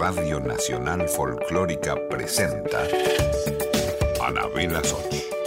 [0.00, 2.88] Radio Nacional Folclórica presenta
[4.26, 5.39] Anabela Soch.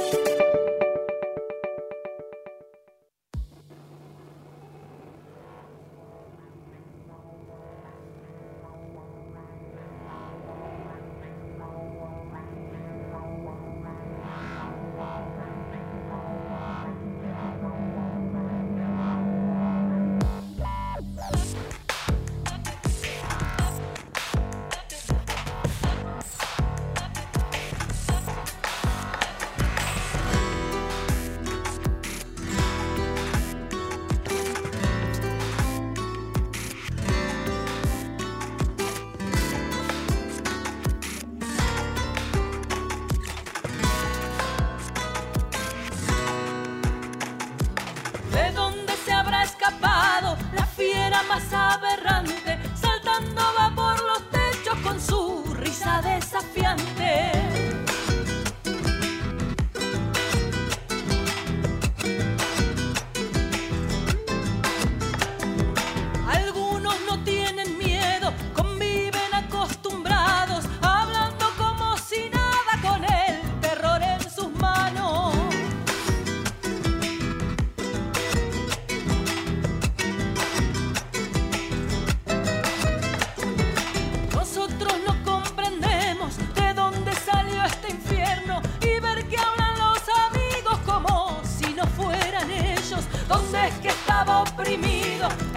[95.23, 95.52] 있어.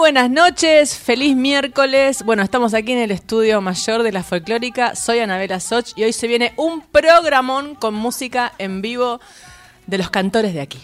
[0.00, 2.22] buenas noches, feliz miércoles.
[2.24, 4.94] Bueno, estamos aquí en el estudio mayor de la folclórica.
[4.94, 9.20] Soy Anabela Soch y hoy se viene un programón con música en vivo
[9.86, 10.80] de los cantores de aquí.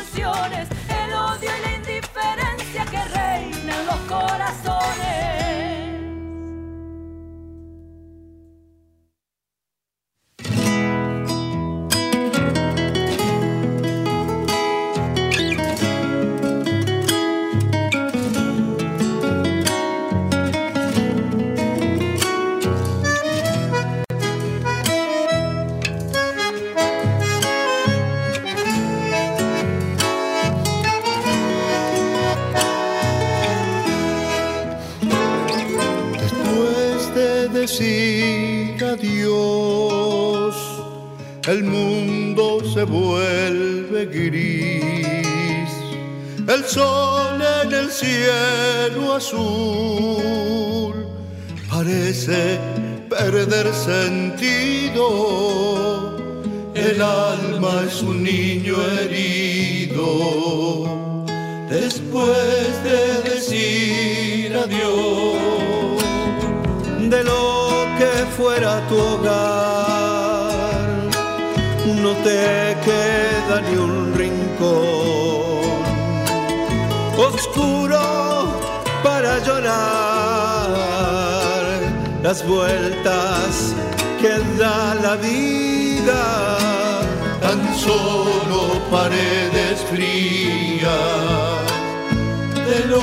[0.00, 0.79] canciones.
[41.50, 45.72] el mundo se vuelve gris,
[46.46, 50.94] el sol en el cielo azul
[51.68, 52.60] parece
[53.08, 55.06] perder sentido,
[56.74, 60.06] el alma es un niño herido.
[61.68, 66.00] Después de decir adiós
[67.08, 69.59] de lo que fuera tu hogar
[72.02, 75.60] no te queda ni un rincón
[77.18, 78.00] oscuro
[79.02, 80.80] para llorar.
[82.22, 83.74] Las vueltas
[84.20, 86.58] que da la vida,
[87.42, 90.90] tan solo paredes frías
[92.68, 93.02] de lo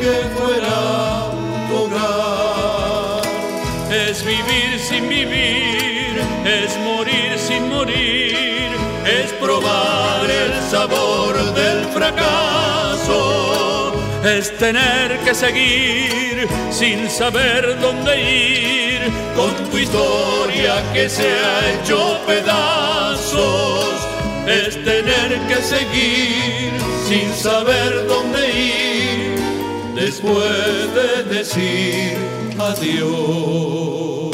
[0.00, 0.78] que fuera
[1.74, 3.22] hogar,
[3.90, 5.89] es vivir sin vivir
[6.44, 8.70] es morir sin morir,
[9.04, 13.92] es probar el sabor del fracaso,
[14.24, 19.00] es tener que seguir sin saber dónde ir,
[19.36, 24.06] con tu historia que se ha hecho pedazos,
[24.46, 26.72] es tener que seguir
[27.08, 29.40] sin saber dónde ir,
[29.94, 32.18] después de decir
[32.58, 34.30] adiós.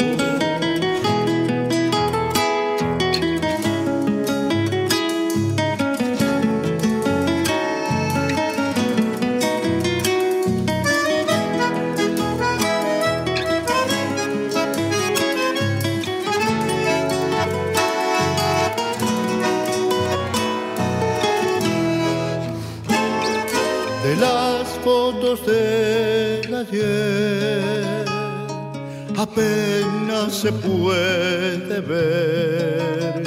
[30.41, 33.23] Se puede ver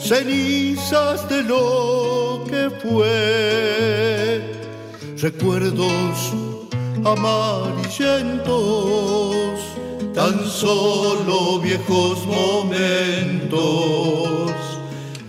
[0.00, 4.42] cenizas de lo que fue,
[5.22, 6.32] recuerdos
[7.04, 9.60] amarillentos,
[10.12, 14.50] tan solo viejos momentos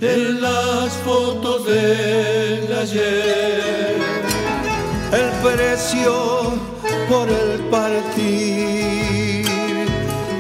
[0.02, 3.96] en las fotos del ayer.
[5.12, 6.29] El precio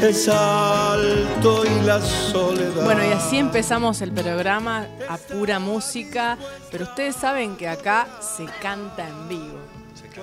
[0.10, 2.84] y la soledad.
[2.84, 6.36] Bueno, y así empezamos el programa a pura música,
[6.72, 9.60] pero ustedes saben que acá se canta en vivo.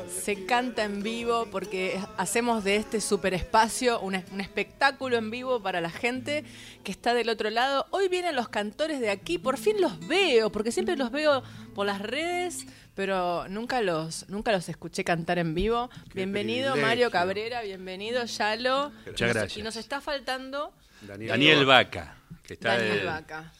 [0.08, 5.62] Se canta en vivo porque hacemos de este super espacio un, un, espectáculo en vivo
[5.62, 6.42] para la gente
[6.82, 7.86] que está del otro lado.
[7.90, 11.44] Hoy vienen los cantores de aquí, por fin los veo, porque siempre los veo
[11.76, 15.90] por las redes, pero nunca los, nunca los escuché cantar en vivo.
[16.14, 18.90] bienvenido Mario Cabrera, bienvenido Yalo.
[19.06, 19.58] Muchas gracias.
[19.58, 20.72] Y nos está faltando
[21.02, 23.52] Daniel, Vaca, que está Daniel Vaca.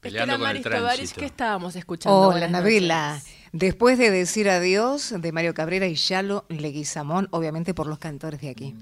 [0.00, 1.20] peleando con el tránsito.
[1.20, 2.18] ¿Qué estábamos escuchando?
[2.18, 3.20] Hola, Nabela.
[3.52, 8.48] Después de decir adiós de Mario Cabrera y Yalo Leguizamón, obviamente por los cantores de
[8.48, 8.74] aquí.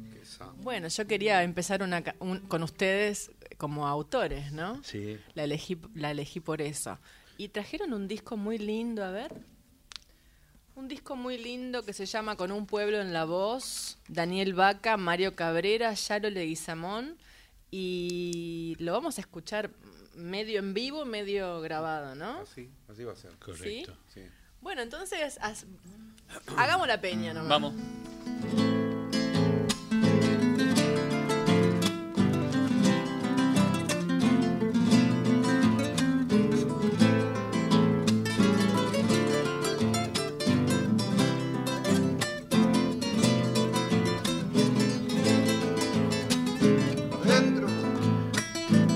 [0.63, 4.81] Bueno, yo quería empezar una, un, con ustedes como autores, ¿no?
[4.85, 5.19] Sí.
[5.35, 6.99] La elegí, la elegí por eso.
[7.39, 9.33] Y trajeron un disco muy lindo, a ver.
[10.81, 14.97] Un disco muy lindo que se llama Con un pueblo en la voz, Daniel Vaca,
[14.97, 17.19] Mario Cabrera, Yaro Leguizamón,
[17.71, 19.71] y lo vamos a escuchar
[20.15, 22.41] medio en vivo, medio grabado, ¿no?
[22.41, 23.33] Así, así va a ser.
[23.33, 23.95] Correcto.
[24.15, 24.23] ¿Sí?
[24.63, 25.67] Bueno, entonces haz,
[26.57, 27.51] hagamos la peña nomás.
[27.51, 27.75] Vamos.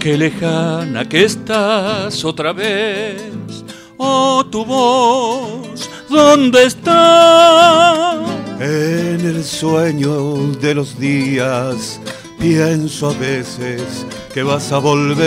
[0.05, 3.65] Qué lejana que estás otra vez,
[3.97, 8.23] oh tu voz, ¿dónde está?
[8.61, 11.99] En el sueño de los días
[12.39, 14.05] pienso a veces
[14.35, 15.25] que vas a volver.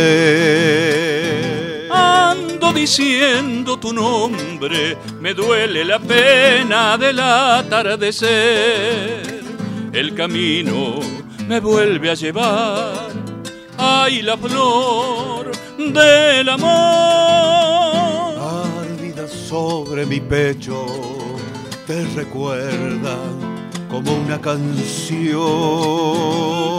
[1.92, 8.28] Ando diciendo tu nombre, me duele la pena del atardecer.
[9.92, 11.00] El camino
[11.48, 13.07] me vuelve a llevar
[13.78, 16.68] ay la flor del amor.
[18.82, 20.86] Ardida sobre mi pecho,
[21.86, 23.18] te recuerda
[23.90, 25.38] como una canción.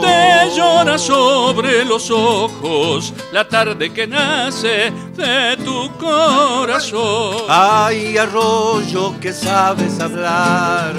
[0.01, 7.45] Te llora sobre los ojos la tarde que nace de tu corazón.
[7.47, 10.93] Ay, arroyo que sabes hablar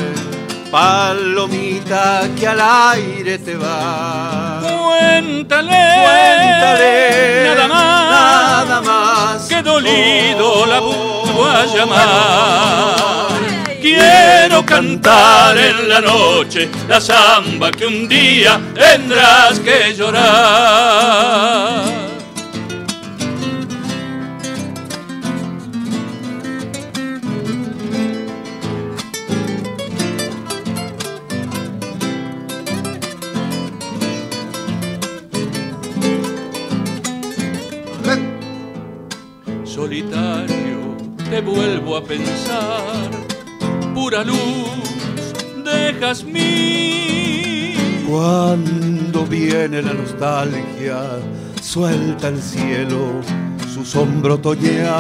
[0.71, 4.61] palomita que al aire te va.
[4.61, 5.71] Cuéntale,
[6.05, 8.11] Cuéntale nada más,
[8.67, 9.43] nada más.
[9.49, 13.31] que dolido Oh, la vuelvo a llamar.
[13.81, 21.31] Quiero cantar en la noche la samba que un día tendrás que llorar.
[41.41, 43.11] Vuelvo a pensar,
[43.95, 45.33] pura luz
[45.65, 47.77] de jazmín.
[48.09, 51.21] Cuando viene la nostalgia,
[51.63, 53.21] suelta el cielo
[53.73, 54.91] su sombra otoñal.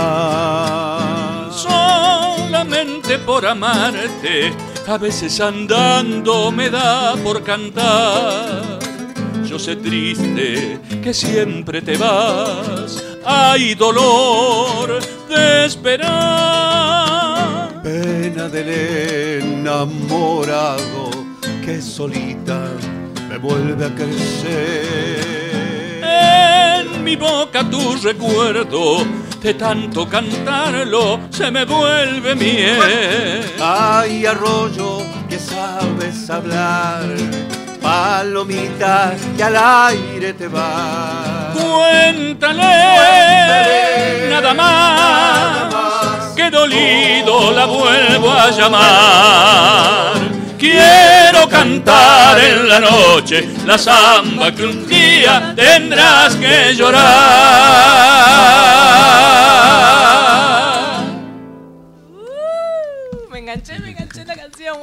[1.52, 4.52] Solamente por amarte,
[4.86, 8.78] a veces andando me da por cantar.
[9.44, 16.10] Yo sé triste que siempre te vas, hay dolor de esperar.
[17.82, 18.68] Pena del
[19.42, 21.10] enamorado
[21.64, 22.68] que solita
[23.28, 25.30] me vuelve a crecer.
[26.02, 29.04] En mi boca tu recuerdo,
[29.42, 33.42] de tanto cantarlo, se me vuelve miel.
[33.60, 34.98] Ay, arroyo
[35.28, 37.04] que sabes hablar,
[37.80, 41.39] palomita que al aire te va.
[41.52, 42.62] Cuéntale,
[44.30, 50.12] nada, más, que dolido la vuelvo a llamar.
[50.58, 57.00] Quiero cantar en la noche la samba que un día tendrás que llorar.
[62.10, 63.89] Uh, me enganché, me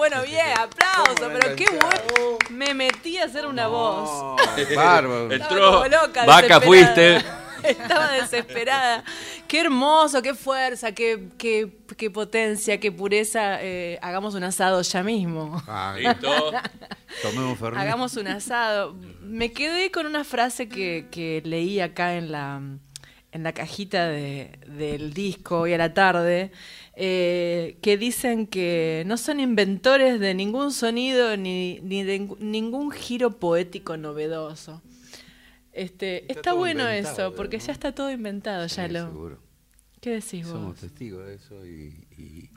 [0.10, 2.38] Bueno, bien, aplauso, pero qué bueno.
[2.50, 4.40] Me metí a hacer una voz.
[4.74, 5.30] Bárbaro.
[5.32, 7.18] Entró, como loca, vaca fuiste.
[7.64, 9.04] Estaba desesperada.
[9.50, 13.62] Qué hermoso, qué fuerza, qué, qué, qué potencia, qué pureza.
[13.62, 15.62] Eh, hagamos un asado ya mismo.
[15.68, 16.54] Ay, Listo.
[17.22, 17.62] tomemos.
[17.76, 18.96] Hagamos un asado.
[19.20, 22.62] Me quedé con una frase que, que leí acá en la,
[23.38, 26.51] en la cajita de- del disco hoy a la tarde,
[26.96, 33.39] eh, que dicen que no son inventores de ningún sonido ni, ni de ningún giro
[33.39, 34.82] poético novedoso.
[35.72, 37.63] Este, está, bueno eso, porque ¿no?
[37.65, 39.06] ya está todo inventado, ya Sí, lo.
[39.08, 39.39] seguro.
[40.01, 40.79] ¿Qué decís Somos vos?
[40.79, 42.50] testigos de eso y, y-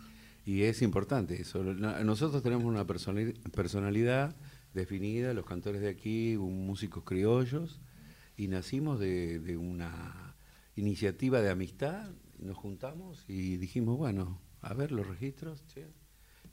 [0.46, 1.62] y es importante eso.
[1.62, 4.34] No- Nosotros tenemos una personali- personalidad
[4.72, 7.78] definida, los cantores de aquí, músicos criollos,
[8.36, 10.29] y nacimos de, de una
[10.76, 15.86] iniciativa de amistad, nos juntamos y dijimos, bueno, a ver los registros, che.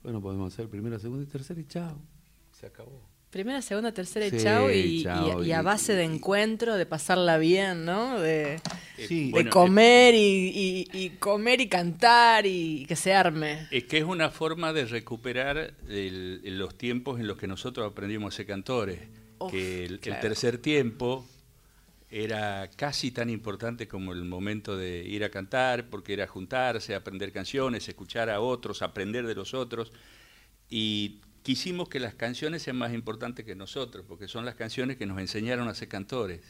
[0.04, 2.00] bueno, podemos hacer primera, segunda y tercera y chao,
[2.52, 3.02] se acabó.
[3.30, 6.08] Primera, segunda, tercera y Sí, chao, y, chao, y- y a y- base de y-
[6.08, 8.20] encuentro, de pasarla bien, ¿no?
[8.20, 8.60] De,
[8.98, 10.18] Sí, de Bueno, comer y,
[10.56, 13.68] y- y comer y cantar y que se arme.
[13.70, 18.34] Es que es una forma de recuperar el- los tiempos en los que nosotros aprendimos
[18.34, 19.02] a ser cantores.
[19.40, 20.22] Uf, que el, el claro.
[20.22, 21.26] tercer tiempo
[22.10, 27.34] era casi tan importante como el momento de ir a cantar, porque era juntarse, aprender
[27.34, 29.92] canciones, escuchar a otros, aprender de los otros.
[30.70, 35.06] Y quisimos que las canciones sean más importantes que nosotros, porque son las canciones que
[35.06, 36.42] nos enseñaron a ser cantores.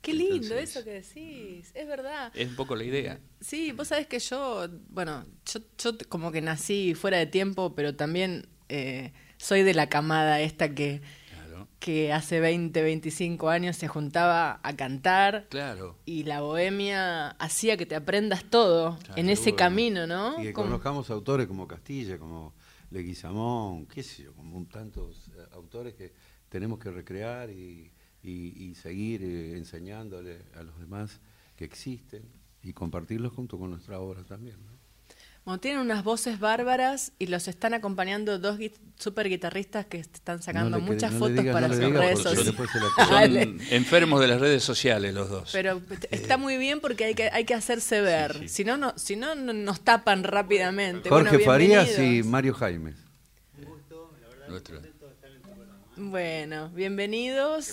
[0.00, 2.30] Qué lindo eso que decís, es verdad.
[2.34, 3.18] Es un poco la idea.
[3.40, 7.96] Sí, vos sabés que yo, bueno, yo, yo como que nací fuera de tiempo, pero
[7.96, 11.02] también eh, soy de la camada esta que,
[11.56, 11.68] Claro.
[11.80, 15.46] que hace 20, 25 años se juntaba a cantar.
[15.48, 15.96] Claro.
[16.04, 20.38] Y la bohemia hacía que te aprendas todo Claro, en ese camino, ¿no?
[20.40, 22.54] Y que conozcamos autores como Castilla, como
[22.90, 26.12] Leguizamón, qué sé yo, como un tantos eh, autores que
[26.48, 27.90] tenemos que recrear y,
[28.22, 31.20] y- y seguir eh, enseñándole a los demás
[31.56, 32.22] que existen
[32.62, 34.56] y compartirlos junto con nuestra obra también.
[34.64, 34.75] ¿no?
[35.46, 40.42] Bueno, tienen unas voces bárbaras y los están acompañando dos gui- super guitarristas que están
[40.42, 42.54] sacando No muchas no fotos para no sus redes sociales.
[42.98, 45.50] la- Son enfermos de las redes sociales los dos.
[45.52, 48.48] Pero está muy bien porque hay que, hay que hacerse ver.
[48.48, 51.08] Si no, no, si no, no- nos tapan rápidamente.
[51.08, 52.24] Jorge Bueno, Farías y.
[52.24, 52.96] Mario Jaimes.
[54.48, 54.80] Nuestro.
[55.96, 57.70] Bueno, bienvenidos.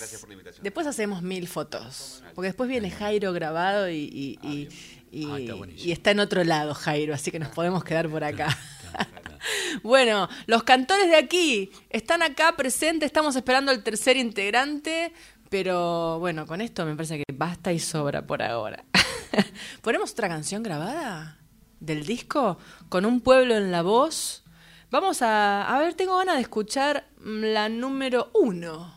[0.62, 2.24] Después hacemos mil fotos.
[2.36, 3.96] Porque después viene Jairo grabado y,
[4.44, 4.70] y, y-
[5.14, 5.88] y- Ah, está buenísimo.
[5.88, 8.58] y está en otro lado, Jairo, así que nos podemos quedar por acá.
[9.84, 15.14] bueno, los cantores de aquí están acá presentes, estamos esperando al tercer integrante,
[15.50, 18.84] pero bueno, con esto me parece que basta y sobra por ahora.
[19.82, 21.40] ¿Ponemos otra canción grabada
[21.80, 22.58] del disco?
[22.90, 24.44] Con un pueblo en la voz.
[24.90, 25.76] Vamos a...
[25.76, 28.94] A ver, tengo ganas de escuchar mm, la número uno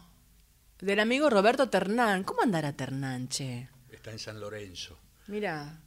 [0.79, 2.23] del amigo Roberto Ternán.
[2.23, 3.69] ¿Cómo andará Ternán, che?
[3.91, 4.99] Está en San Lorenzo.
[5.27, 5.81] Mira,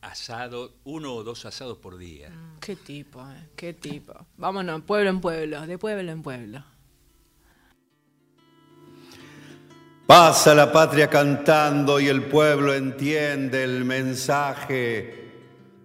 [0.00, 2.30] Asado, uno o dos asados por día.
[2.60, 4.14] qué tipo, eh, qué tipo.
[4.36, 6.64] Vámonos, pueblo en pueblo, de pueblo en pueblo.
[10.06, 15.32] Pasa la patria cantando y el pueblo entiende el mensaje,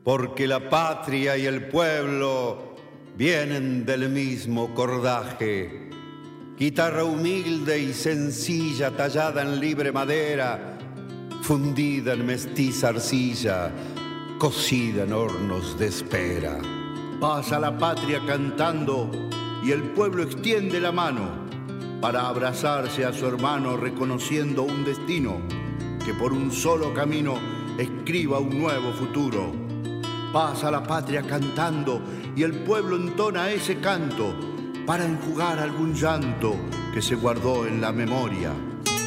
[0.03, 2.77] porque la patria y el pueblo
[3.17, 5.89] vienen del mismo cordaje.
[6.57, 10.77] Guitarra humilde y sencilla, tallada en libre madera,
[11.41, 13.71] fundida en mestiza arcilla,
[14.37, 16.57] cocida en hornos de espera.
[17.19, 19.09] Pasa la patria cantando
[19.63, 21.29] y el pueblo extiende la mano
[22.01, 25.41] para abrazarse a su hermano reconociendo un destino
[26.05, 27.35] que por un solo camino
[27.77, 29.53] escriba un nuevo futuro.
[30.33, 32.01] Pasa la patria cantando
[32.35, 34.35] y el pueblo entona ese canto
[34.85, 36.55] para enjugar algún llanto
[36.93, 38.51] que se guardó en la memoria.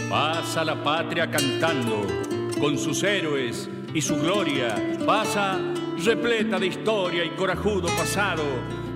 [0.09, 2.07] Pasa la patria cantando,
[2.59, 4.75] con sus héroes y su gloria.
[5.07, 5.59] Pasa
[6.05, 8.45] repleta de historia y corajudo pasado.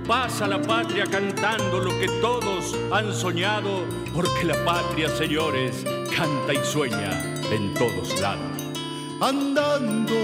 [0.07, 6.65] Pasa la patria cantando lo que todos han soñado, porque la patria, señores, canta y
[6.65, 8.61] sueña en todos lados.
[9.23, 10.15] andando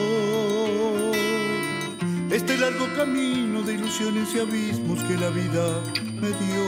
[2.31, 5.83] este largo camino de ilusiones y abismos que la vida
[6.21, 6.67] me dio.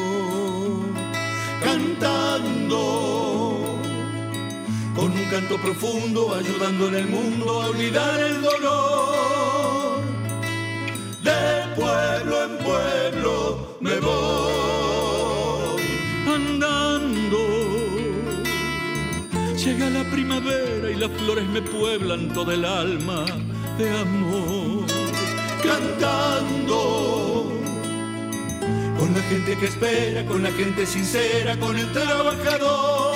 [1.63, 3.28] Cantando
[4.99, 10.01] con un canto profundo, ayudando en el mundo a olvidar el dolor.
[11.23, 15.83] De pueblo en pueblo me voy
[16.27, 17.39] andando.
[19.57, 23.25] Llega la primavera y las flores me pueblan todo el alma
[23.79, 24.85] de amor.
[25.63, 27.53] Cantando
[28.99, 33.08] con la gente que espera, con la gente sincera, con el trabajador.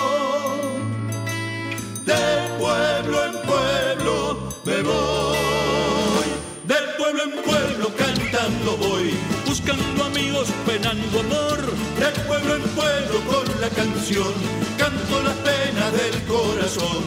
[4.83, 6.27] Me voy,
[6.65, 9.15] del pueblo en pueblo cantando voy,
[9.47, 11.59] buscando amigos, penando amor.
[11.99, 14.33] De pueblo en pueblo con la canción,
[14.77, 17.05] canto las penas del corazón.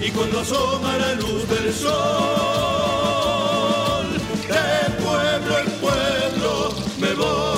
[0.00, 1.94] Y cuando asoma la luz del sol,
[4.48, 7.53] de pueblo en pueblo me voy.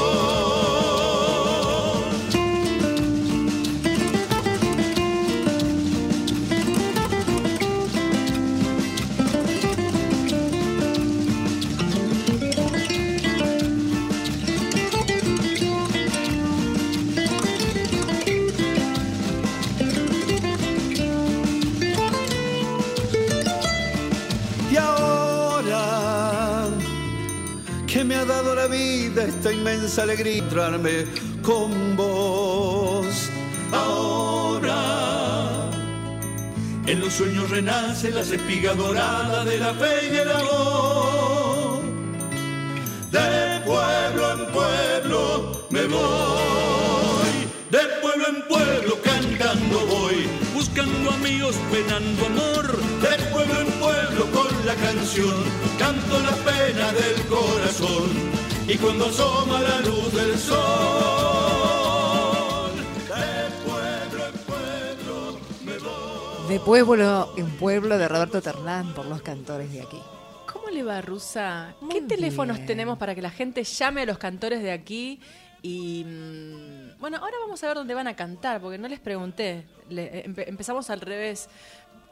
[29.37, 31.05] Esta inmensa alegría encontrarme
[31.43, 33.31] con vos.
[33.73, 34.81] Ahora
[36.87, 41.83] en los sueños renace la espiga dorada de la fe y el amor.
[43.11, 47.35] De pueblo en pueblo me voy,
[47.71, 52.77] de pueblo en pueblo cantando voy, buscando amigos, penando amor.
[53.03, 55.35] De pueblo en pueblo con la canción,
[55.79, 58.16] canto la pena del corazón.
[58.77, 60.61] Y cuando asoma la luz del sol,
[63.09, 66.49] de pueblo en pueblo me voy.
[66.49, 69.99] De pueblo en pueblo de Roberto Ternán por los cantores de aquí.
[70.53, 71.75] ¿Cómo le va, Rusa?
[71.81, 72.67] Muy ¿Qué teléfonos bien.
[72.67, 75.21] tenemos para que la gente llame a los cantores de aquí?
[75.63, 79.67] Y mm, bueno, ahora vamos a ver dónde van a cantar, porque no les pregunté.
[79.89, 81.49] Le- empe- empezamos al revés,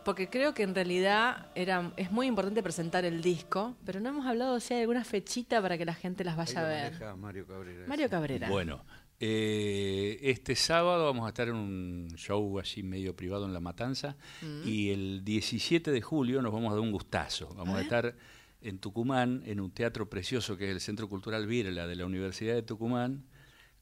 [0.04, 4.26] porque creo que en realidad era, es muy importante presentar el disco, pero no hemos
[4.26, 7.16] hablado si hay alguna fechita para que la gente las vaya a ver.
[7.16, 7.86] Mario Cabrera.
[7.86, 8.48] Mario Cabrera.
[8.48, 8.84] Bueno,
[9.20, 14.16] eh, este sábado vamos a estar en un show así medio privado en La Matanza
[14.42, 14.68] Mm.
[14.68, 17.54] y el 17 de julio nos vamos a dar un gustazo.
[17.54, 18.14] Vamos a, estar
[18.60, 22.54] en Tucumán, en un teatro precioso que es el Centro Cultural Virla de la Universidad
[22.54, 23.24] de Tucumán,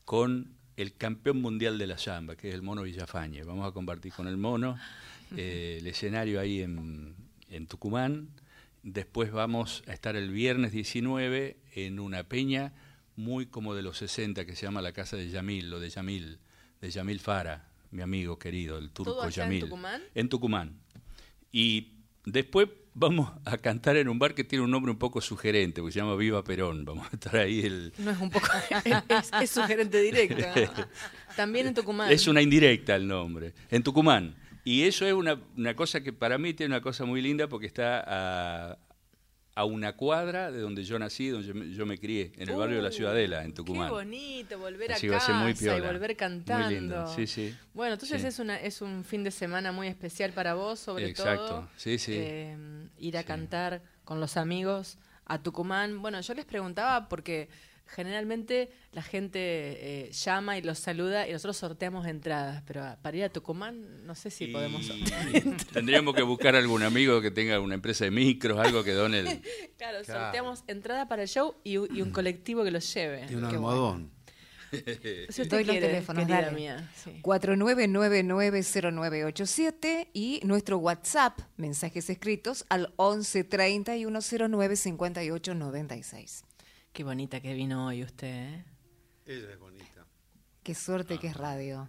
[0.04, 3.44] con el campeón mundial de la samba, que es el mono Villafañe.
[3.44, 4.76] Vamos a compartir con el mono
[5.36, 7.14] eh, el escenario ahí en,
[7.48, 8.28] en Tucumán.
[8.82, 12.72] Después vamos a estar el viernes 19 en una peña
[13.16, 16.38] muy como de los 60 que se llama la Casa de Yamil, o de Yamil,
[16.80, 19.64] de Yamil Fara, mi amigo querido, el turco ¿Todo allá en Yamil.
[19.64, 20.02] Tucumán?
[20.14, 20.80] En Tucumán.
[21.52, 21.92] Y
[22.24, 25.92] después vamos a cantar en un bar que tiene un nombre un poco sugerente, porque
[25.92, 26.84] se llama Viva Perón.
[26.84, 27.92] Vamos a estar ahí el...
[27.98, 28.48] No es un poco.
[29.42, 30.88] es sugerente directa.
[31.36, 32.10] También en Tucumán.
[32.10, 34.34] Es una indirecta el nombre, en Tucumán.
[34.64, 37.66] Y eso es una, una cosa que para mí tiene una cosa muy linda porque
[37.66, 38.78] está a,
[39.54, 42.56] a una cuadra de donde yo nací, donde yo me, yo me crié, en el
[42.56, 43.88] barrio de la Uh, Ciudadela, en Tucumán.
[43.88, 46.68] Qué bonito volver Así a va a casa ser muy y volver Muy cantando.
[46.70, 47.54] lindo, sí, sí.
[47.74, 48.28] Bueno, entonces Sí.
[48.28, 51.68] es una es un fin de semana muy especial para vos, sobre Exacto, todo.
[51.76, 52.12] sí, sí.
[52.16, 52.56] eh,
[52.98, 54.96] ir a cantar con los amigos
[55.26, 56.00] a Tucumán.
[56.02, 57.48] Bueno, yo les preguntaba porque
[57.94, 63.16] generalmente la gente eh, llama y los saluda y nosotros sorteamos entradas, pero a- para
[63.16, 65.26] ir a Tucumán no sé si Y podemos sortear.
[65.72, 69.42] Tendríamos que buscar algún amigo que tenga una empresa de micros, algo que done el...
[69.78, 73.26] Claro, sorteamos entrada para el show y, un- y un colectivo que los lleve.
[73.30, 74.10] Y un almohadón.
[74.72, 76.56] Si usted Doy los quiere, teléfonos, querida dale.
[76.56, 76.90] mía.
[76.96, 77.20] Sí.
[77.22, 86.44] 49990987 y nuestro WhatsApp, mensajes escritos al 11 3109 5896.
[86.92, 88.64] Qué bonita que vino hoy usted, ¿eh?
[89.26, 90.06] Ella es bonita.
[90.62, 91.88] Qué suerte que es radio.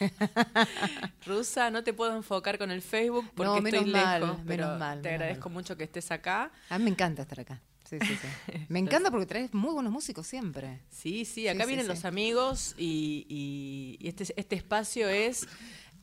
[1.26, 4.64] Rusa, no te puedo enfocar con el Facebook porque No, estoy menos mal, lejos, pero
[4.64, 5.54] menos mal, te menos agradezco mal.
[5.54, 6.50] mucho que estés acá.
[6.70, 7.60] A mí me encanta estar acá.
[7.84, 8.56] Sí, sí, sí.
[8.68, 10.80] Me encanta porque traes muy buenos músicos siempre.
[10.90, 11.88] Sí, sí, acá sí, vienen sí.
[11.92, 15.48] los amigos y, y- y este, este espacio es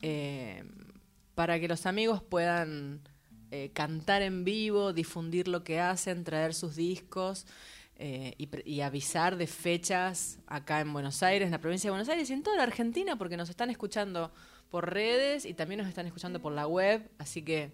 [0.02, 0.64] eh,
[1.34, 3.00] para que los amigos puedan
[3.50, 7.46] eh, cantar en vivo, difundir lo que hacen, traer sus discos
[7.98, 12.08] eh, y, y avisar de fechas acá en Buenos Aires, en la provincia de Buenos
[12.08, 14.32] Aires y en toda la Argentina, porque nos están escuchando
[14.70, 17.72] por redes y también nos están escuchando por la web, así que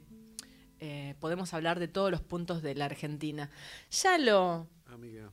[0.80, 3.50] eh, podemos hablar de todos los puntos de la Argentina.
[3.90, 5.30] Yalo, Amiga.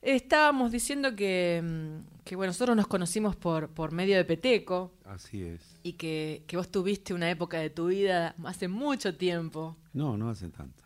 [0.00, 5.44] Estábamos diciendo que, mm, que, bueno, nosotros nos conocimos por, por medio de Peteco Así
[5.44, 5.78] es.
[5.84, 9.76] y que, que vos tuviste una época de tu vida hace mucho tiempo.
[9.92, 10.82] No, no hace tanto.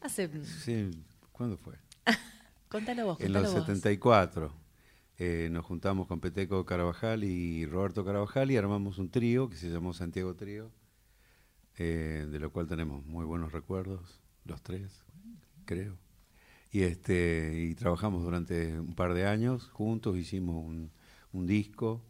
[0.00, 0.30] Hace...
[0.44, 0.90] Sí,
[1.32, 1.74] ¿cuándo fue?
[2.68, 3.52] Contalo vos, En los vos.
[3.60, 4.52] 74
[5.18, 9.70] eh, nos juntamos con Peteco Carabajal y Roberto Carabajal y armamos un trío que se
[9.70, 10.70] llamó Santiago Trío,
[11.78, 15.04] eh, de lo cual tenemos muy buenos recuerdos, los tres,
[15.64, 15.96] creo.
[16.70, 20.90] Y, este, y trabajamos durante un par de años juntos, hicimos un,
[21.32, 22.02] un disco,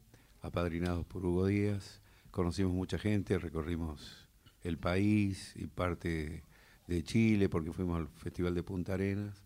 [0.43, 2.01] apadrinados por Hugo Díaz,
[2.33, 4.29] conocimos mucha gente, recorrimos
[4.63, 6.43] el país y parte
[6.89, 9.46] de Chile porque fuimos al Festival de Punta Arenas.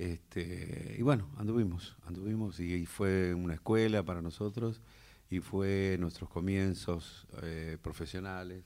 [0.00, 4.80] Este, y bueno, anduvimos, anduvimos y, y fue una escuela para nosotros
[5.28, 8.64] y fue nuestros comienzos eh, profesionales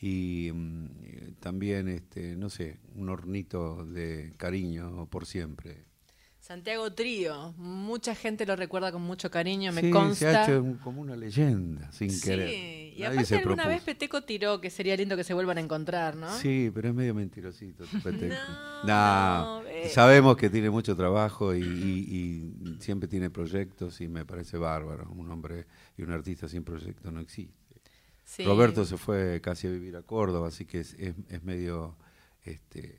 [0.00, 5.84] y mm, eh, también, este, no sé, un hornito de cariño por siempre.
[6.40, 10.14] Santiago Trío, mucha gente lo recuerda con mucho cariño, me Sí, consta.
[10.16, 12.48] se ha hecho un- como una leyenda, sin Sí, querer.
[12.96, 13.68] y Nadie aparte alguna propuso.
[13.68, 16.28] vez Peteco tiró que sería lindo que se vuelvan a encontrar, ¿no?
[16.30, 17.84] Sí, pero es medio mentirosito.
[18.02, 18.34] Peteco.
[18.84, 19.88] No, Nah, no, ve.
[19.88, 25.10] sabemos que tiene mucho trabajo y, y- y siempre tiene proyectos y me parece bárbaro.
[25.10, 27.54] Un hombre y un artista sin proyecto no existe.
[28.24, 28.44] Sí.
[28.44, 31.96] Roberto se fue casi a vivir a Córdoba, así que es, es- es medio
[32.44, 32.96] este,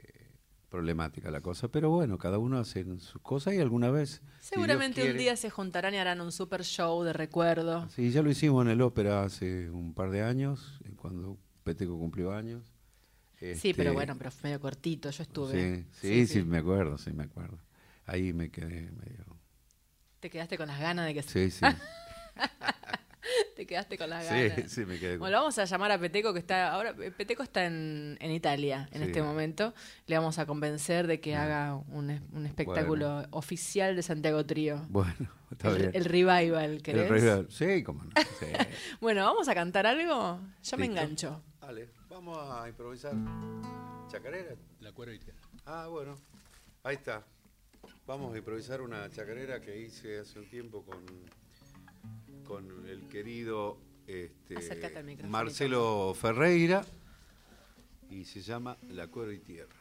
[0.69, 1.67] problemática la cosa.
[1.67, 4.21] Pero bueno, cada uno hace sus cosas y alguna vez.
[4.39, 7.87] si Seguramente un día se juntarán y harán un super show de recuerdo.
[7.89, 11.97] Sí, ya lo hicimos en el ópera hace un par de años, eh, cuando Peteco
[11.97, 12.63] cumplió años.
[13.39, 15.85] Sí, pero Este, bueno, pero fue medio cortito, yo estuve.
[16.01, 17.57] Sí, sí, sí, me acuerdo, sí, me acuerdo.
[18.05, 19.25] Ahí me quedé medio.
[20.19, 21.61] Te quedaste con las ganas de que Sí, sí.
[23.55, 24.55] te quedaste con las ganas.
[24.55, 25.11] sí, sí, me quedé.
[25.13, 28.89] con- Bueno, vamos a llamar a Peteco que está ahora Peteco está en, en Italia
[28.91, 29.07] en Sí.
[29.07, 29.73] este momento.
[30.07, 34.85] Le vamos a convencer de que haga un, un espectáculo oficial de Santiago Trío.
[34.89, 35.91] Bueno, está El, bien.
[35.93, 37.09] el revival, El ¿querés?
[37.09, 37.47] revival.
[37.49, 38.11] Sí, cómo no.
[38.39, 38.45] Sí.
[39.01, 40.39] Bueno, vamos a cantar algo.
[40.63, 41.41] Yo me engancho.
[41.69, 43.13] Dale, vamos a improvisar.
[44.07, 44.55] ¿Chacarera?
[44.79, 45.37] La cuero y tierra.
[45.67, 46.15] Ah, bueno.
[46.81, 47.23] Ahí está.
[48.07, 51.05] Vamos a improvisar una chacarera que hice hace un tiempo con,
[52.43, 53.77] con el querido
[54.07, 54.55] este.
[55.27, 56.83] Marcelo Ferreira
[58.09, 59.75] y se llama La Cuero y Tierra.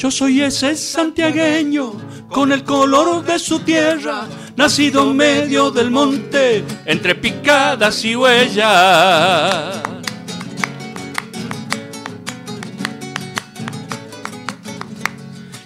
[0.00, 1.92] Yo soy ese santiagueño
[2.30, 9.82] con el color de su tierra, nacido en medio del monte, entre picadas y huellas.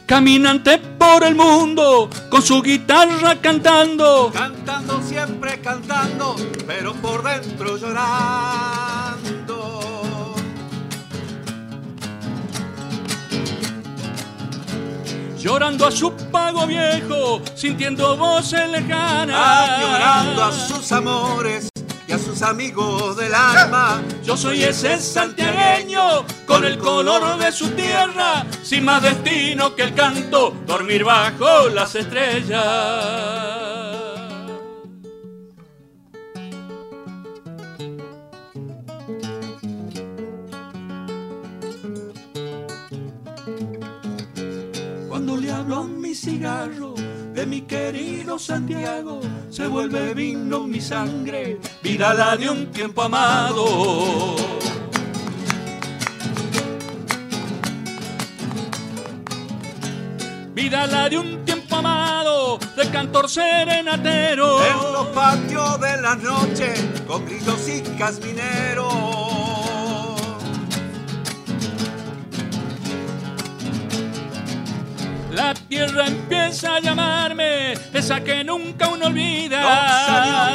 [0.05, 6.35] Caminante por el mundo, con su guitarra cantando, Cantando siempre cantando,
[6.67, 8.74] pero por dentro llorando.
[15.45, 19.37] Llorando a su pago viejo, sintiendo voces lejanas.
[19.37, 21.69] Añorando a sus amores
[22.09, 24.03] y a sus amigos del alma.
[24.25, 29.95] Yo soy ese santiagueño con el color de su tierra, sin más destino que el
[29.95, 33.54] canto, dormir bajo las estrellas.
[45.15, 46.95] Cuando le hablo a mi cigarro
[47.33, 54.35] de mi querido Santiago, se vuelve vino mi sangre, vida la de un tiempo amado.
[60.53, 64.65] Vida la de un tiempo amado, de cantor serenatero.
[64.65, 66.75] En los patios de la noche,
[67.07, 69.14] con grillos y casmineros.
[75.75, 79.61] Tierra empieza a llamarme, esa que nunca uno olvida.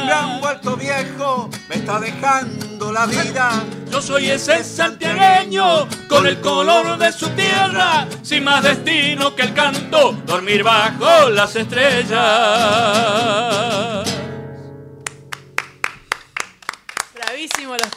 [0.06, 3.62] Me han vuelto viejo, me está dejando la vida.
[3.92, 9.52] Yo soy ese santiagueño con el color de su tierra, sin más destino que el
[9.52, 12.10] canto, dormir bajo las estrellas.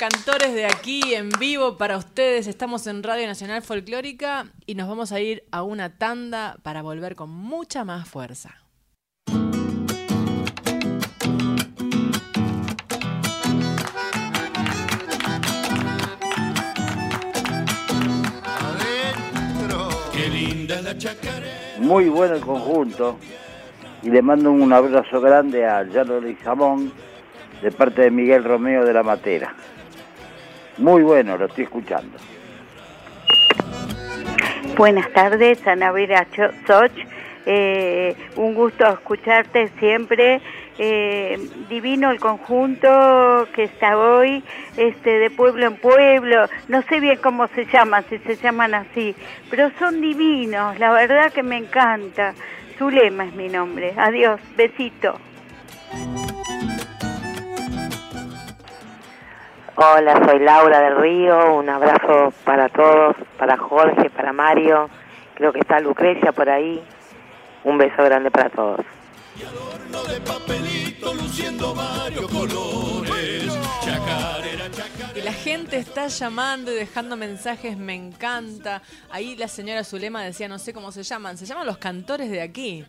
[0.10, 2.48] Cantores de aquí en vivo para ustedes.
[2.48, 7.16] Estamos en Radio Nacional Folclórica y nos vamos a ir a una tanda para volver
[7.16, 8.54] con mucha más fuerza.
[21.80, 23.18] Muy bueno el conjunto.
[24.02, 26.92] Y le mando un abrazo grande a Llano Samón
[27.62, 29.56] de parte de Miguel Romeo de la Matera.
[30.78, 32.18] Muy bueno, lo estoy escuchando.
[34.76, 36.26] Buenas tardes, Ana Vera
[36.66, 36.92] Soch.
[37.46, 40.42] Eh, un gusto escucharte siempre.
[40.80, 41.38] Eh,
[41.70, 44.44] divino el conjunto que está hoy,
[44.76, 46.48] este, de pueblo en pueblo.
[46.68, 49.16] No sé bien cómo se llaman, si se llaman así,
[49.52, 50.80] pero son divinos.
[50.80, 52.34] La verdad que me encanta.
[52.80, 53.94] Zulema es mi nombre.
[53.96, 55.20] Adiós, besito.
[59.76, 64.88] Hola, soy Laura del Río, un abrazo para todos, para Jorge, para Mario,
[65.34, 66.80] creo que está Lucrecia por ahí,
[67.64, 68.82] un beso grande para todos.
[75.16, 78.84] Y la gente está llamando y dejando mensajes, me encanta.
[79.10, 82.44] Ahí la señora Zulema decía, no sé cómo se llaman, se llaman los cantores de
[82.44, 82.86] aquí.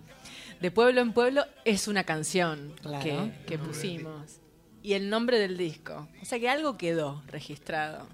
[0.60, 4.43] De pueblo en pueblo es una canción que, que pusimos
[4.84, 6.06] y el nombre del disco.
[6.20, 8.06] O sea que algo quedó registrado.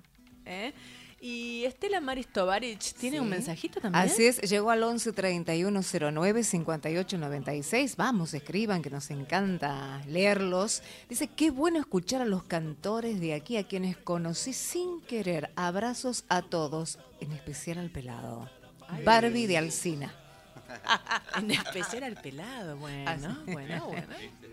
[0.46, 0.72] ¿eh?
[1.20, 4.04] Y Estela Maris Tovarich tiene un mensajito también.
[4.04, 5.80] Así es, llegó al 11 31
[6.12, 7.96] 09 58 96.
[7.96, 10.83] Vamos, escriban, que nos encanta leerlos.
[11.09, 15.50] Dice: Qué bueno escuchar a los cantores de aquí, a quienes conocí sin querer.
[15.56, 18.48] Abrazos a todos, en especial al pelado.
[19.04, 20.14] Barbie de Alcina.
[21.37, 24.06] en especial al pelado, bueno, bueno, bueno.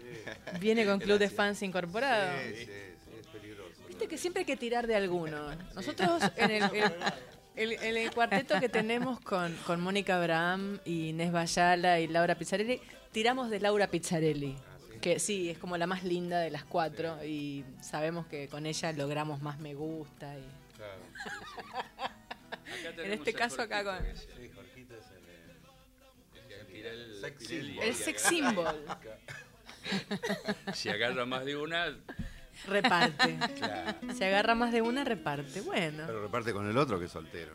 [0.60, 2.32] Viene con club de fans incorporado.
[2.39, 2.72] Sí, sí,
[3.20, 3.74] es peligroso.
[3.88, 5.56] Viste que siempre hay que tirar de alguno.
[5.76, 12.08] Nosotros en el, el, cuarteto que tenemos con, con Mónica Abraham y Inés Bayala y
[12.08, 12.80] Laura Pizzarelli,
[13.12, 14.56] tiramos de Laura Pizzarelli.
[15.02, 18.91] Que sí, es como la más linda de las cuatro y sabemos que con ella
[18.93, 20.36] logramos más me gusta.
[20.38, 20.43] Y...
[23.02, 23.98] en este caso acá con...
[26.78, 27.24] El,
[27.82, 28.86] el sex symbol.
[30.73, 31.95] Si agarra más de una,
[32.65, 33.38] reparte.
[34.15, 35.62] Si agarra más de una, reparte.
[35.62, 36.04] Bueno.
[36.06, 37.54] Pero reparte con el otro que es soltero,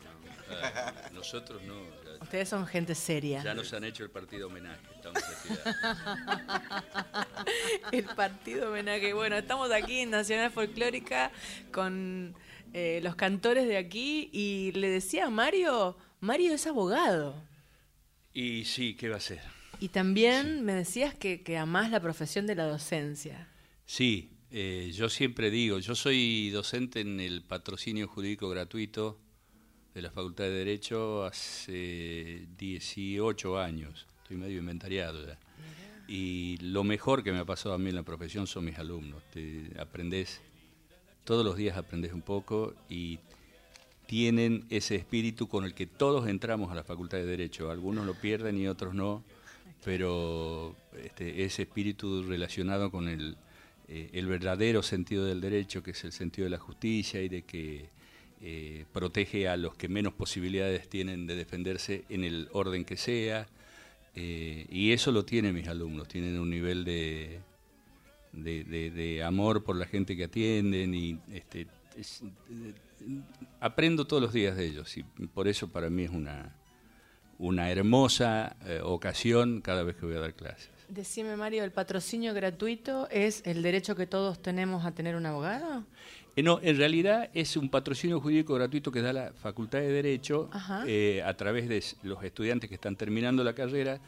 [0.50, 2.02] ah, nosotros no.
[2.20, 3.42] Ustedes son gente seria.
[3.42, 4.80] Ya nos han hecho el partido homenaje.
[7.92, 9.12] el partido homenaje.
[9.12, 11.32] Bueno, estamos aquí en Nacional Folclórica
[11.72, 12.36] con
[12.72, 17.34] eh, los cantores de aquí y le decía a Mario, Mario es abogado.
[18.32, 19.40] Y sí, ¿qué va a ser?
[19.82, 23.48] Y también me decías que, que, amás la profesión de la docencia.
[23.84, 29.18] Sí, eh, yo siempre digo, yo soy docente en el patrocinio jurídico gratuito
[29.92, 35.36] de la Facultad de Derecho hace 18 años, estoy medio inventariado ya.
[36.06, 39.20] Y lo mejor que me ha pasado a mí en la profesión son mis alumnos.
[39.32, 40.42] Te aprendes,
[41.24, 43.18] todos los días aprendes un poco y
[44.06, 47.68] tienen ese espíritu con el que todos entramos a la Facultad de Derecho.
[47.68, 49.24] Algunos lo pierden y otros no
[49.84, 53.36] pero este, ese espíritu relacionado con el,
[53.88, 57.42] eh, el, verdadero sentido del derecho, que es el sentido de la justicia y de
[57.42, 57.88] que
[58.40, 63.46] eh, protege a los que menos posibilidades tienen de defenderse en el orden que sea.
[64.14, 67.40] Eh, y eso lo tienen mis alumnos, tienen un nivel de,
[68.32, 71.66] de, amor por la gente que atienden y este,
[73.58, 76.54] aprendo todos los días de ellos y por eso para mí es una,
[77.42, 80.70] una hermosa eh, ocasión cada vez que voy a dar clases.
[80.88, 85.84] Decime, Mario, ¿el patrocinio gratuito es el derecho que todos tenemos a tener un abogado?
[86.36, 90.50] Eh, no, en realidad es un patrocinio jurídico gratuito que da la Facultad de Derecho
[90.86, 93.98] eh, a través de los estudiantes que están terminando la carrera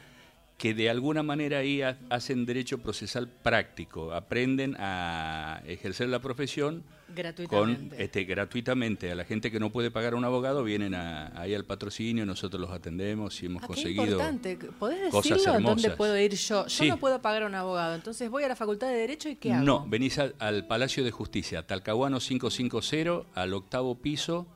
[0.56, 7.88] que de alguna manera ahí hacen derecho procesal práctico, aprenden a ejercer la profesión gratuitamente.
[7.88, 9.10] Con, este, gratuitamente.
[9.10, 12.70] A la gente que no puede pagar un abogado vienen ahí al patrocinio, nosotros los
[12.70, 14.04] atendemos y hemos ah, conseguido.
[14.04, 14.56] importante.
[14.78, 16.66] ¿Podés decirlo dónde puedo ir yo?
[16.66, 19.52] Yo no puedo pagar un abogado, entonces voy a la Facultad de Derecho y ¿qué
[19.52, 19.64] hago?
[19.64, 24.46] No, venís al Palacio de Justicia, Talcahuano 550, al octavo piso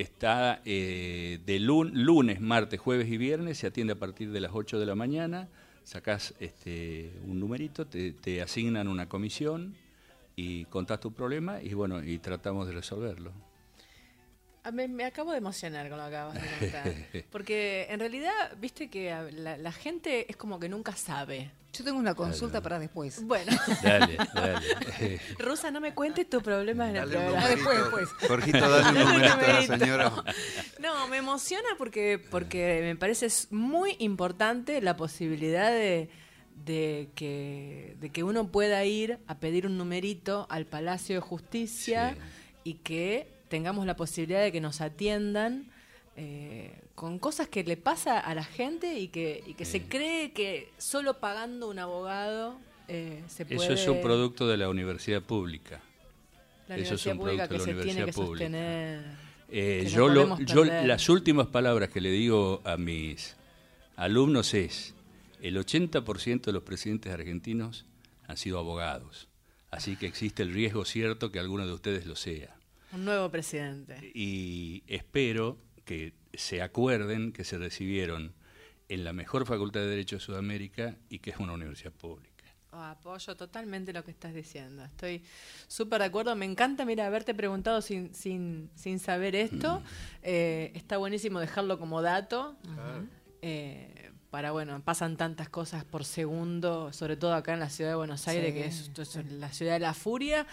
[0.00, 4.78] está eh, de lunes, martes, jueves y viernes, se atiende a partir de las 8
[4.78, 5.48] de la mañana,
[5.82, 9.74] sacás este, un numerito, te, asignan una comisión
[10.36, 13.32] y contás tu problema y bueno, y tratamos de resolverlo.
[14.64, 17.24] Ah, me, acabo de emocionar con lo que acabas de contar.
[17.30, 21.50] Porque en realidad, viste que la, gente es como que nunca sabe.
[21.72, 23.22] Yo tengo una consulta para después.
[23.22, 23.52] Bueno.
[23.82, 25.20] Dale, dale.
[25.38, 27.44] Rusa, no me cuentes tus problemas en el programa.
[27.44, 28.08] Ah, después, después.
[28.26, 30.12] Jorgito, dale un numerito a la señora.
[30.80, 36.08] No, me emociona porque, porque me parece muy importante la posibilidad de,
[36.64, 42.16] de, que, de que uno pueda ir a pedir un numerito al Palacio de Justicia
[42.64, 45.66] y que tengamos la posibilidad de que nos atiendan
[46.16, 50.32] eh, con cosas que le pasa a la gente y que, y que se cree
[50.32, 52.58] que solo pagando un abogado
[52.88, 53.62] eh, se puede...
[53.64, 55.80] Eso es un producto de la universidad pública.
[56.68, 58.44] la Eso es un pública producto que de la se tiene universidad que pública.
[58.46, 59.28] sostener.
[59.50, 63.36] Eh, que yo, lo- yo las últimas palabras que le digo a mis
[63.96, 64.94] alumnos es,
[65.40, 67.86] el 80% de los presidentes argentinos
[68.26, 69.28] han sido abogados,
[69.70, 72.56] así que existe el riesgo cierto que alguno de ustedes lo sea.
[72.92, 74.12] Un nuevo presidente.
[74.14, 78.34] Y espero que se acuerden que se recibieron
[78.88, 82.38] en la mejor facultad de Derecho de Sudamérica y que es una universidad pública.
[82.70, 84.84] Oh, apoyo totalmente lo que estás diciendo.
[84.84, 85.22] Estoy
[85.66, 86.36] súper de acuerdo.
[86.36, 89.82] Me encanta, mira, haberte preguntado sin, sin, sin saber esto.
[90.22, 92.56] Eh, está buenísimo dejarlo como dato.
[93.40, 97.96] Eh, para, bueno, pasan tantas cosas por segundo, sobre todo acá en la ciudad de
[97.96, 98.60] Buenos Aires, Sí.
[98.60, 100.46] que es, esto es la ciudad de la furia.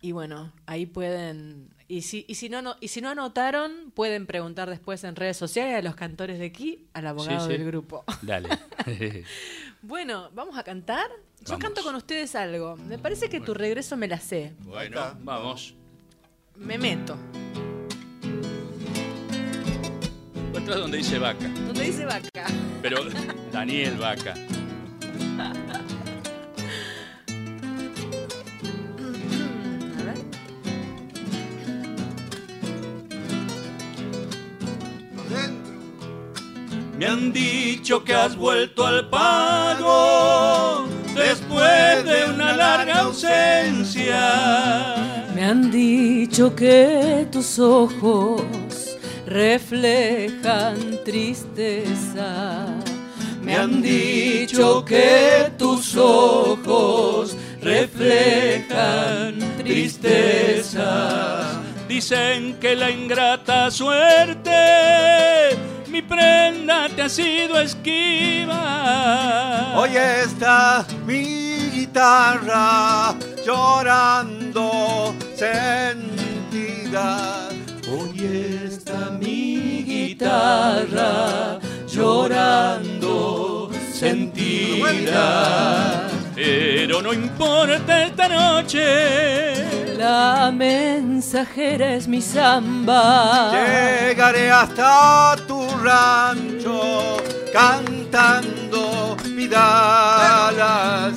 [0.00, 1.70] Y bueno, ahí pueden.
[1.88, 5.36] Y si, y si, no, no, y si no anotaron, pueden preguntar después en redes
[5.36, 7.52] sociales a los cantores de aquí, al abogado Sí, sí.
[7.58, 8.04] del grupo.
[8.22, 8.48] Dale.
[9.84, 11.08] Bueno, ¿vamos a cantar?
[11.40, 11.64] Yo Vamos.
[11.64, 12.76] canto con ustedes algo.
[12.76, 14.52] Me parece que tu regreso me la sé.
[14.60, 15.74] bueno, vamos.
[16.56, 17.16] Me meto.
[20.62, 21.48] Otra donde dice vaca.
[21.66, 22.44] Donde dice vaca.
[22.80, 22.98] Pero
[23.52, 24.34] Daniel Vaca.
[36.96, 44.94] Me han dicho que has vuelto al pago después de una larga ausencia.
[45.34, 48.42] Me han dicho que tus ojos
[49.32, 52.66] reflejan tristeza.
[53.42, 61.60] Me han dicho que tus ojos reflejan tristeza.
[61.88, 65.56] Dicen que la ingrata suerte,
[65.88, 68.62] mi prenda te ha sido esquiva.
[69.76, 73.14] Hoy está mi guitarra
[73.44, 76.08] llorando sentida.
[77.90, 78.12] Hoy
[84.02, 85.28] sentida.
[86.34, 89.96] Pero no importa esta noche.
[89.96, 93.52] La mensajera es mi samba.
[93.52, 97.18] Llegaré hasta tu rancho
[97.52, 101.14] cantando vidalas.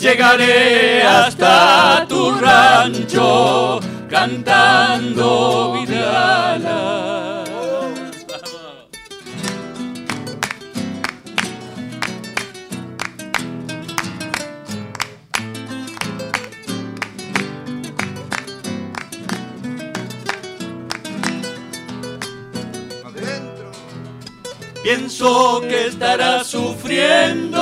[0.00, 7.13] Llegaré hasta tu rancho cantando vidalas.
[25.16, 27.60] Pienso que estarás sufriendo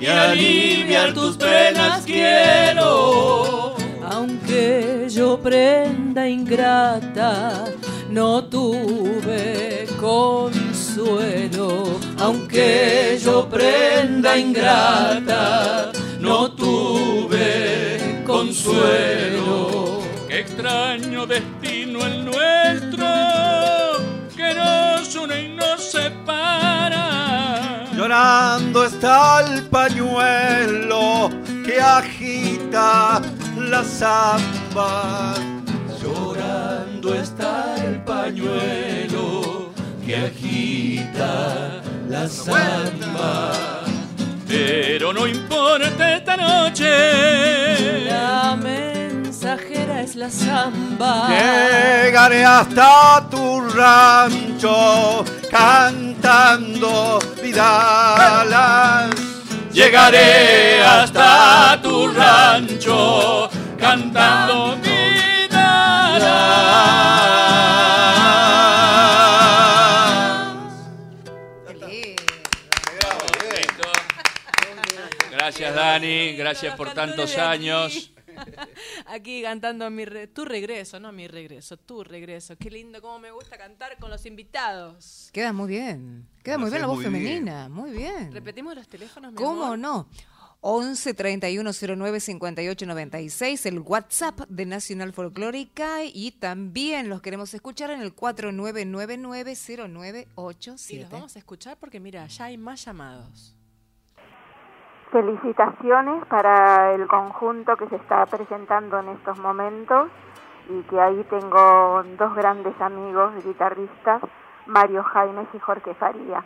[0.00, 3.76] y aliviar tus penas quiero.
[4.10, 7.66] Aunque yo prenda ingrata,
[8.10, 12.00] no tuve consuelo.
[12.18, 20.00] Aunque yo prenda ingrata, no tuve consuelo.
[20.26, 23.06] Qué extraño destino el nuestro,
[24.36, 24.54] que
[25.16, 27.84] nos une y nos separa.
[27.94, 31.30] Llorando está el pañuelo
[31.64, 33.20] que agita
[33.58, 35.34] la samba.
[36.00, 39.70] Llorando está el pañuelo
[40.04, 43.52] que agita la samba.
[44.46, 48.04] Pero no importa esta noche.
[48.08, 48.56] La
[49.46, 51.28] mensajera es la samba.
[51.28, 59.10] Llegaré hasta tu rancho cantando vidalas.
[59.72, 64.76] Llegaré hasta tu rancho cantando
[75.30, 78.10] Gracias Dani, gracias por tantos años.
[79.06, 82.56] Aquí cantando mi re- tu regreso, no mi regreso, tu regreso.
[82.56, 85.30] Qué lindo, cómo me gusta cantar con los invitados.
[85.32, 86.26] Queda muy bien.
[86.42, 87.14] Queda muy bien la voz muy bien.
[87.22, 87.68] femenina.
[87.68, 88.32] Muy bien.
[88.32, 89.78] Repetimos los teléfonos, mi ¿Cómo amor?
[89.78, 90.08] no?
[90.62, 97.90] 11 31 09 58 96, el WhatsApp de Nacional Folclórica y también los queremos escuchar
[97.90, 101.08] en el 4999 Y los 0987.
[101.10, 103.54] vamos a escuchar porque mira, ya hay más llamados.
[105.16, 110.10] Felicitaciones para el conjunto que se está presentando en estos momentos
[110.68, 114.20] y que ahí tengo dos grandes amigos guitarristas
[114.66, 116.44] Mario Jaimes y Jorge Faría.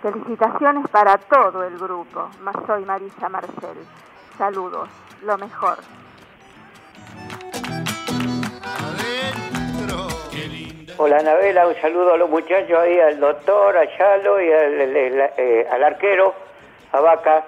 [0.00, 2.30] Felicitaciones para todo el grupo.
[2.66, 3.76] Soy Marisa Marcel.
[4.38, 4.88] Saludos,
[5.22, 5.76] lo mejor.
[10.96, 15.84] Hola Anabela, un saludo a los muchachos ahí, al doctor, a Yalo y eh, al
[15.84, 16.32] arquero,
[16.92, 17.44] a Vaca.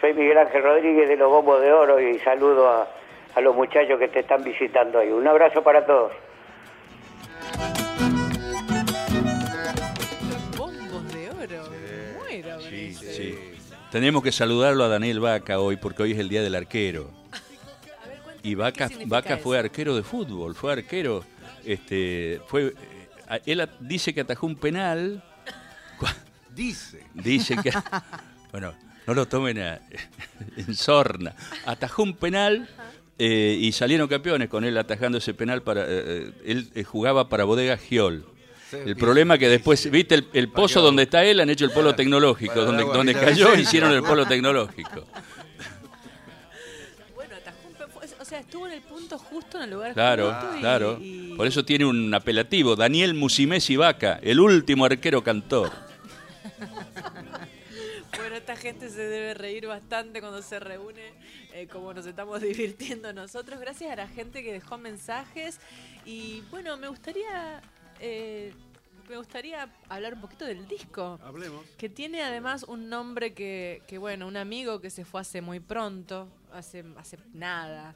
[0.00, 2.88] Soy Miguel Ángel Rodríguez de los Bombos de Oro y saludo a,
[3.34, 5.10] a los muchachos que te están visitando ahí.
[5.10, 6.12] Un abrazo para todos.
[10.56, 11.64] Bombos de oro.
[12.16, 13.38] Muero Sí, sí.
[13.90, 17.10] Tenemos que saludarlo a Daniel Vaca hoy porque hoy es el día del arquero.
[18.40, 21.24] Y Vaca, Vaca fue arquero de fútbol, fue arquero,
[21.64, 22.72] este, fue,
[23.30, 25.22] eh, él dice que atajó un penal.
[26.54, 27.04] Dice.
[27.14, 27.72] Dice que,
[28.52, 28.72] bueno,
[29.08, 29.80] no lo tomen a-
[30.56, 31.34] en sorna.
[31.66, 32.68] Atajó un penal
[33.18, 37.28] eh, y salieron campeones con él atajando ese penal para, eh, eh, él eh, jugaba
[37.28, 38.24] para Bodega Giol.
[38.70, 41.94] El problema que después, viste, el, el pozo donde está él han hecho el polo
[41.94, 45.06] tecnológico, para donde, donde cayó hicieron el polo tecnológico.
[47.14, 50.56] Bueno, atajó un o sea, estuvo en el punto justo, en el lugar Claro, justo.
[50.56, 50.98] y- claro.
[51.00, 55.70] y- Por eso tiene un apelativo, Daniel Musimesi Vaca, el último arquero cantor.
[58.48, 61.12] Esta gente se debe reír bastante cuando se reúne,
[61.52, 63.60] eh, como nos estamos divirtiendo nosotros.
[63.60, 65.60] Gracias a la gente que dejó mensajes.
[66.06, 67.60] Y bueno, me gustaría,
[68.00, 68.54] eh,
[69.06, 71.20] me gustaría hablar un poquito del disco.
[71.22, 71.62] Hablemos.
[71.76, 75.60] Que tiene además un nombre que, que, bueno, un amigo que se fue hace muy
[75.60, 77.94] pronto, hace, hace nada.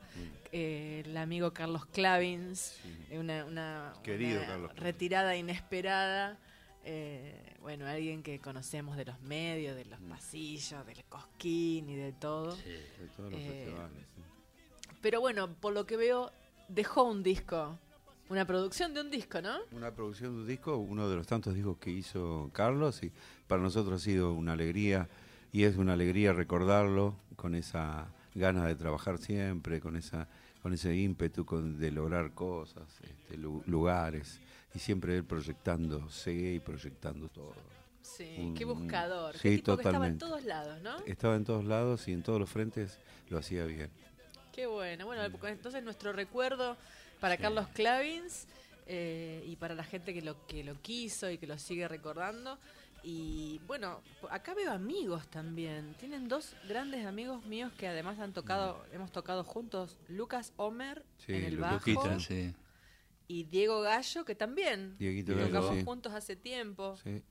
[0.53, 2.77] eh, el amigo Carlos Clavins,
[3.09, 6.37] eh, una, una- Querido una Carlos retirada inesperada.
[6.85, 7.33] eh,
[7.63, 12.57] bueno, alguien que conocemos de los medios, de los pasillos, del cosquín y de todo.
[12.57, 14.05] De todos los Eh, festivales.
[14.15, 14.23] sí.
[15.01, 16.33] Pero bueno, por lo que veo,
[16.69, 17.79] dejó un disco,
[18.29, 19.59] una producción de un disco, ¿no?
[19.73, 23.13] Una producción de un disco, uno de los tantos discos que hizo Carlos y
[23.47, 25.09] para nosotros ha sido una alegría
[25.53, 30.29] y es una alegría recordarlo con esa ganas de trabajar siempre, con esa
[30.63, 34.41] con ese ímpetu con- de lograr cosas, este, lu- lugares
[34.75, 37.55] y siempre él proyectándose y proyectando todo.
[38.03, 39.35] Sí, Un- qué buscador.
[39.37, 40.25] sí, qué tipo que estaba en totalmente.
[40.27, 40.99] todos lados, ¿no?
[41.07, 42.99] Estaba en todos lados y en todos los frentes
[43.29, 43.91] lo hacía bien.
[44.53, 45.07] Qué bueno.
[45.07, 46.77] Bueno, entonces nuestro recuerdo
[47.21, 48.47] para Carlos Clavins
[48.87, 52.59] eh, y para la gente que lo, que lo quiso y que lo sigue recordando.
[53.05, 54.01] Y bueno,
[54.31, 55.95] acá veo amigos también.
[55.99, 61.33] Tienen dos grandes amigos míos que además han tocado, hemos tocado juntos, Lucas Homer Sí,
[61.35, 62.53] en el bajo Luquita, sí.
[63.33, 65.85] Y Diego Gallo que también Dieguito Gallo, tocamos sí.
[65.85, 66.97] juntos hace tiempo.
[67.03, 67.23] Sí.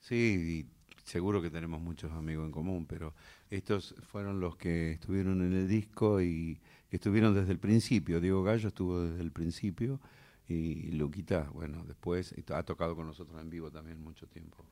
[0.00, 0.66] Sí, y
[1.04, 3.14] seguro que tenemos muchos amigos en común, pero
[3.50, 8.20] estos fueron los que estuvieron en el disco y que estuvieron desde el principio.
[8.20, 10.00] Diego Gallo estuvo desde el principio
[10.48, 14.64] y Luquita, bueno, después ha tocado con nosotros en vivo también mucho tiempo.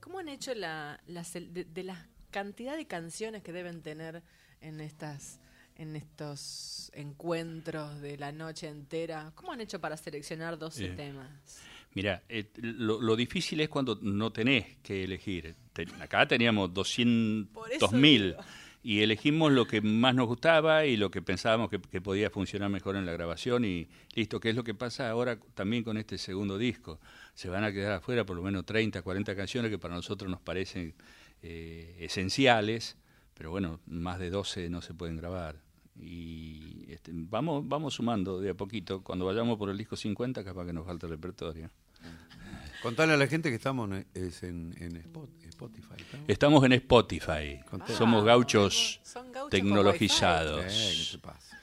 [0.00, 4.22] ¿Cómo han hecho la, la de, de la cantidad de canciones que deben tener
[4.60, 5.40] en estas
[5.76, 9.32] en estos encuentros de la noche entera?
[9.34, 11.28] ¿Cómo han hecho para seleccionar 12 Eh, temas?
[11.94, 15.54] Mira, eh, lo, lo difícil es cuando no tenés que elegir.
[15.72, 18.42] Te- acá teníamos Por 200 eso mil digo.
[18.82, 22.68] y elegimos lo que más nos gustaba y lo que pensábamos que, que podía funcionar
[22.68, 26.18] mejor en la grabación y listo, que es lo que pasa ahora también con este
[26.18, 27.00] segundo disco.
[27.34, 30.40] Se van a quedar afuera por lo menos 30, 40 canciones que para nosotros nos
[30.40, 30.94] parecen
[31.42, 32.96] eh, esenciales,
[33.34, 35.62] pero bueno, más de 12 no se pueden grabar.
[36.00, 39.02] Y este, vamos, vamos sumando de a poquito.
[39.02, 41.70] Cuando vayamos por el disco 50, capaz que nos falta repertorio.
[42.82, 45.94] Contale a la gente que estamos en, es en, en Spot- Spotify.
[45.98, 46.28] ¿estamos?
[46.28, 47.60] Estamos en Spotify.
[47.68, 47.94] Contale.
[47.94, 50.64] Somos gauchos Son gauchos tecnologizados.
[50.66, 51.60] Eh, ¿qué te pasa?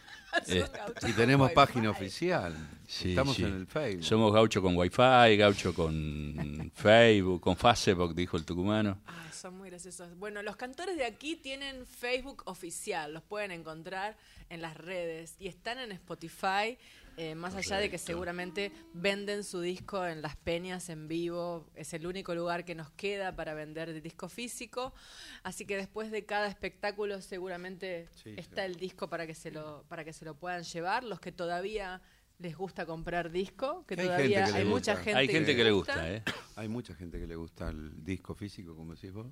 [0.48, 0.66] Eh,
[1.08, 2.56] Y tenemos página oficial.
[2.88, 3.44] sí, Estamos sí.
[3.44, 4.04] en el Facebook.
[4.04, 8.98] Somos gaucho con Wi-Fi, gaucho con Facebook, con Facebook, dijo el tucumano.
[9.06, 10.16] Ah, son muy graciosos.
[10.18, 14.16] Bueno, los cantores de aquí tienen Facebook oficial, los pueden encontrar
[14.50, 16.78] en las redes y están en Spotify,
[17.18, 21.94] eh, más allá de que seguramente venden su disco en las peñas en vivo, es
[21.94, 24.94] el único lugar que nos queda para vender el disco físico,
[25.42, 29.86] así que después de cada espectáculo seguramente Sí, está el disco para que se lo
[29.90, 32.02] para que se lo puedan llevar, los que todavía
[32.40, 34.92] les gusta comprar disco, que Hay gente todavía que le hay gusta.
[34.94, 36.24] mucha gente Hay gente que le gusta, ¿eh?
[36.56, 39.28] Hay mucha gente que le gusta el disco físico, como decís vos,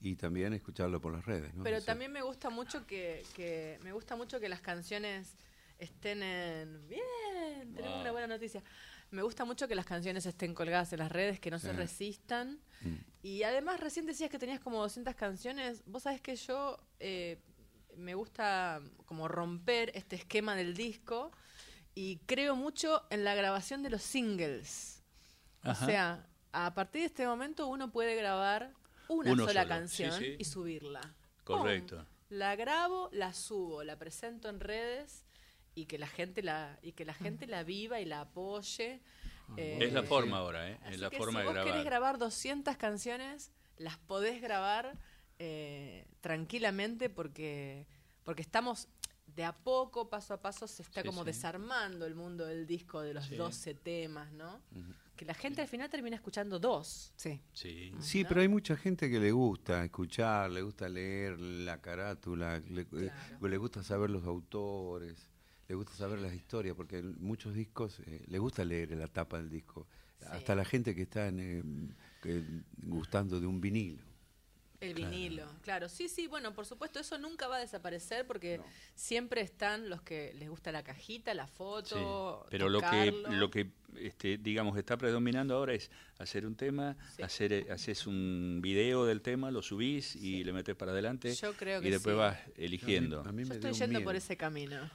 [0.00, 1.54] y también escucharlo por las redes.
[1.54, 1.64] ¿no?
[1.64, 1.86] Pero Eso.
[1.86, 5.36] también me gusta mucho que, que me gusta mucho que las canciones
[5.78, 8.62] estén en bien, tenemos una buena noticia.
[9.10, 12.60] Me gusta mucho que las canciones estén colgadas en las redes, que no se resistan.
[12.82, 12.96] Mm.
[13.22, 15.82] Y además recién decías que tenías como 200 canciones.
[15.86, 17.38] Vos sabés que yo eh,
[17.96, 21.32] me gusta como romper este esquema del disco
[21.94, 25.02] y creo mucho en la grabación de los singles.
[25.62, 25.84] Ajá.
[25.84, 28.74] O sea, a partir de este momento uno puede grabar
[29.08, 30.36] una Uno sola solo, canción sí, sí.
[30.38, 31.00] y subirla.
[31.44, 31.96] Correcto.
[31.96, 32.06] ¡Pum!
[32.30, 35.24] La grabo, la subo, la presento en redes
[35.74, 39.00] y que la gente la y que la gente la viva y la apoye.
[39.56, 40.78] Eh, Es la forma ahora, ¿eh?
[40.90, 41.84] Es la que forma si de vos querés grabar.
[41.86, 44.98] grabar 200 canciones, las podés grabar
[45.38, 47.86] eh, tranquilamente porque
[48.24, 48.88] porque estamos
[49.26, 51.26] de a poco, paso a paso, se está Sí, como sí.
[51.28, 53.36] desarmando el mundo del disco de los Sí.
[53.36, 54.60] 12 temas, ¿no?
[55.18, 57.12] Que la gente al final termina escuchando dos.
[57.16, 57.40] Sí.
[57.52, 57.92] Sí.
[58.00, 62.82] Sí, pero hay mucha gente que le gusta escuchar, le gusta leer la carátula, le,
[62.92, 63.10] eh,
[63.42, 65.28] le gusta saber los autores,
[65.68, 69.38] le gusta saber las historias, porque en muchos discos eh, le gusta leer la tapa
[69.38, 69.86] del disco.
[70.30, 72.44] Hasta la gente que está en, eh, que-
[72.82, 74.02] gustando de un vinilo.
[74.80, 75.88] El vinilo, claro.
[75.88, 78.60] Sí, sí, bueno, por supuesto, eso nunca va a desaparecer porque
[78.94, 82.46] siempre están los que les gusta la cajita, la Sí, foto.
[82.50, 87.52] pero lo que lo que este, digamos está predominando ahora es hacer un tema, hacer
[87.52, 91.80] eh, haces un video del tema, lo subís y le metes para adelante Yo creo
[91.80, 92.18] y que después sí.
[92.18, 93.20] vas eligiendo.
[93.20, 94.04] A mí Yo me estoy yendo miedo.
[94.04, 94.88] por ese camino.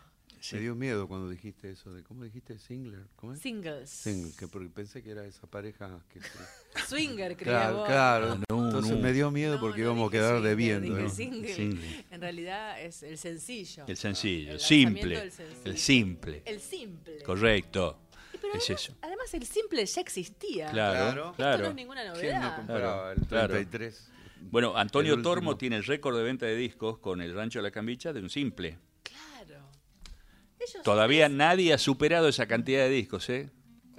[0.52, 2.60] Me dio miedo cuando dijiste eso de, ¿cómo dijiste?
[2.60, 3.40] Singler, ¿cómo es?
[3.40, 3.90] Singles.
[3.90, 6.20] Single, que porque pensé que era esa pareja que...
[6.90, 7.88] Swinger, creía Claro, vos.
[7.88, 8.36] claro.
[8.50, 9.00] No, Entonces no.
[9.00, 10.88] me dio miedo porque no íbamos a quedar swinger, debiendo.
[10.96, 11.10] dije ¿no?
[11.10, 11.54] single.
[11.56, 12.06] Single.
[12.12, 13.86] En realidad es el sencillo.
[13.88, 15.62] El sencillo, El simple, del sencillo.
[15.72, 17.24] el simple, El simple.
[17.24, 18.00] correcto,
[18.34, 18.98] Pero es además, eso.
[19.02, 20.72] además el simple ya existía.
[20.72, 21.64] Claro, Esto claro.
[21.64, 22.42] no es ninguna ¿Quién novedad.
[22.52, 23.54] no compraba Claro, el claro.
[23.54, 24.10] 33?
[24.52, 25.22] Bueno, Antonio El.
[25.22, 28.20] Tormo tiene el récord de venta de discos con el Rancho de la Cambicha de
[28.20, 28.78] un simple.
[30.68, 33.50] Ellos Todavía nadie ha superado esa cantidad de discos, ¿eh?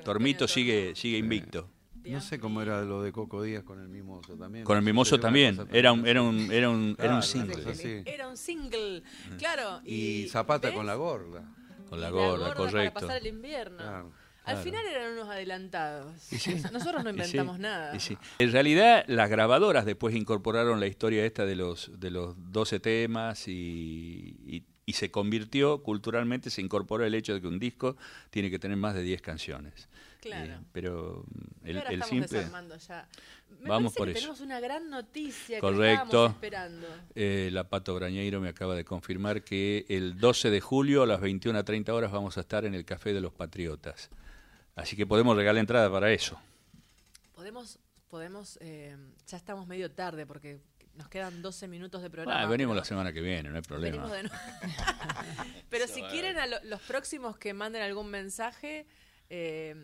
[0.04, 1.70] Tormito sigue sigue invicto.
[2.06, 4.64] No sé cómo era lo de Coco Díaz con el mimoso también.
[4.66, 5.66] Con el Mimoso también.
[5.72, 8.02] Era un, era un, era un, era un single.
[8.04, 9.02] Era un single,
[9.38, 9.80] claro.
[9.86, 10.76] Y, Y Zapata ¿ves?
[10.76, 11.42] con la gorda.
[11.88, 13.00] Con la gorda, Para correcto.
[13.00, 13.78] pasar el invierno.
[13.78, 14.12] Claro,
[14.44, 14.60] Al claro.
[14.62, 16.20] final eran unos adelantados.
[16.20, 16.54] Sí.
[16.72, 17.96] Nosotros no Y sí, inventamos nada.
[17.96, 18.18] y sí.
[18.38, 23.48] En realidad, las grabadoras después incorporaron la historia esta de los, de los 12 temas
[23.48, 27.97] y, y- y se convirtió, culturalmente, se incorporó el hecho de que un disco
[28.30, 29.89] tiene que tener más de 10 canciones.
[30.20, 30.55] Claro.
[30.55, 32.39] Eh, pero mm, el, ahora el estamos simple...
[32.39, 33.09] desarmando ya.
[33.61, 34.20] Me Vamos por que eso.
[34.20, 36.05] tenemos una gran noticia que Correcto.
[36.05, 36.87] estábamos esperando.
[37.14, 41.20] Eh, la Pato Brañeiro me acaba de confirmar que el 12 de julio a las
[41.20, 44.11] 21 a 30 horas vamos a estar en el Café de los Patriotas.
[44.76, 46.39] Así que podemos regalar entrada para eso.
[47.35, 47.78] Podemos,
[48.09, 50.59] podemos, eh, ya estamos medio tarde porque
[50.97, 52.42] nos quedan 12 minutos de programa.
[52.42, 54.07] Ah, venimos la semana que viene, no hay problema.
[54.07, 54.36] Venimos de nuevo.
[55.70, 58.86] Pero si quieren a lo- los próximos que manden algún mensaje,
[59.28, 59.74] eh,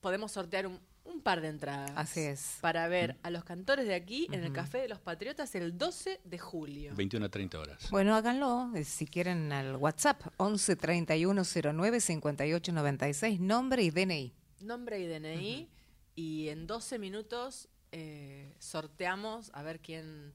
[0.00, 1.92] podemos sortear un, un par de entradas.
[1.96, 2.58] Así es.
[2.60, 6.20] Para ver a los cantores de aquí en el Café de los Patriotas el 12
[6.24, 6.94] de julio.
[6.94, 7.90] 21 a 30 horas.
[7.90, 11.42] Bueno, háganlo eh, si quieren al WhatsApp 11 31
[11.74, 14.34] 09 58 96, nombre y DNI.
[14.62, 15.68] Nombre y DNI.
[16.16, 20.32] Y en 12 minutos eh, sorteamos a ver quién,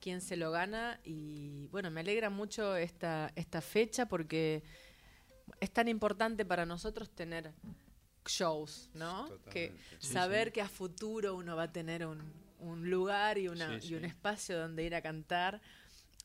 [0.00, 1.00] quién se lo gana.
[1.04, 4.62] Y bueno, me alegra mucho esta, esta fecha porque
[5.60, 7.52] es tan importante para nosotros tener
[8.26, 9.28] shows, ¿no?
[9.50, 12.22] Que saber que a futuro uno va a tener un,
[12.58, 15.60] un lugar y, una, Sí, y un espacio donde ir a cantar.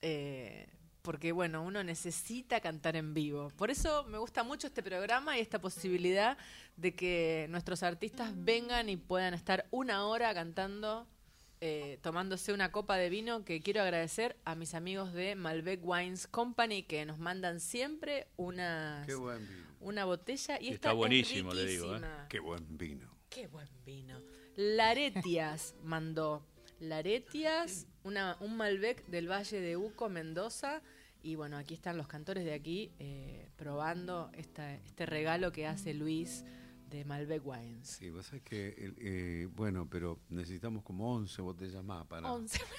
[0.01, 0.67] eh,
[1.01, 3.49] porque bueno, uno necesita cantar en vivo.
[3.57, 6.37] Por eso me gusta mucho este programa y esta posibilidad
[6.75, 11.07] de que nuestros artistas vengan y puedan estar una hora cantando,
[11.61, 16.27] eh, tomándose una copa de vino, que quiero agradecer a mis amigos de Malbec Wines
[16.27, 19.67] Company que nos mandan siempre unas, Qué buen vino.
[19.79, 22.01] una botella y Está es buenísimo, le digo, ¿eh?
[22.29, 23.09] Qué buen vino.
[23.29, 24.19] Qué buen vino.
[24.55, 26.43] Laretias mandó.
[26.79, 30.81] Laretias, una, un Malbec del Valle de Uco, Mendoza.
[31.21, 35.93] Y bueno, aquí están los cantores de aquí eh, probando esta, este regalo que hace
[35.93, 36.45] Luis
[36.89, 37.87] de Malbec Wines.
[37.87, 42.31] Sí, vos sabés que, el- eh, bueno, pero necesitamos como 11 botellas más para...
[42.31, 42.59] 11.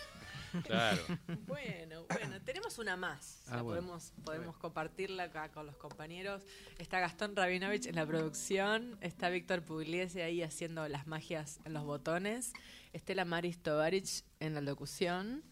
[0.64, 1.00] Claro.
[1.46, 3.44] Bueno, bueno, tenemos una más.
[3.46, 3.82] Ah, La bueno.
[3.82, 6.42] podemos podemos compartirla acá con los compañeros.
[6.78, 11.84] Está Gastón Rabinovich en la producción, está Víctor Pugliese ahí haciendo las magias en los
[11.84, 12.52] botones,
[12.92, 15.42] Estela Maris Tovarich en la locución.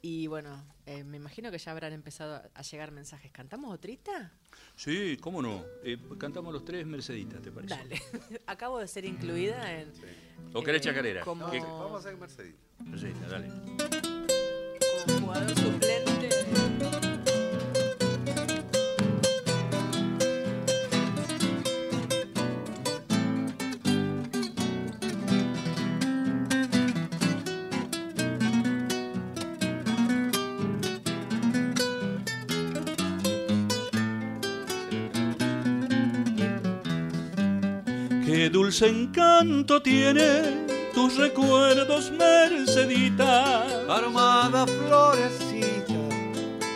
[0.00, 3.32] Y bueno, eh, me imagino que ya habrán empezado a- llegar mensajes.
[3.32, 4.32] ¿Cantamos otrita?
[4.76, 5.64] Sí, cómo no.
[5.82, 7.74] Eh, cantamos los tres Merceditas, ¿te parece?
[7.74, 8.00] Dale.
[8.46, 9.92] Acabo de ser incluida en.
[10.54, 11.24] ¿O querés eh, chacarera?
[11.24, 12.54] Vamos a hacer Mercedes.
[12.84, 13.48] Mercedita, dale.
[15.06, 16.07] como jugador suplente.
[38.48, 43.62] Qué dulce encanto tiene tus recuerdos, Mercedita.
[43.94, 45.92] Armada florecita,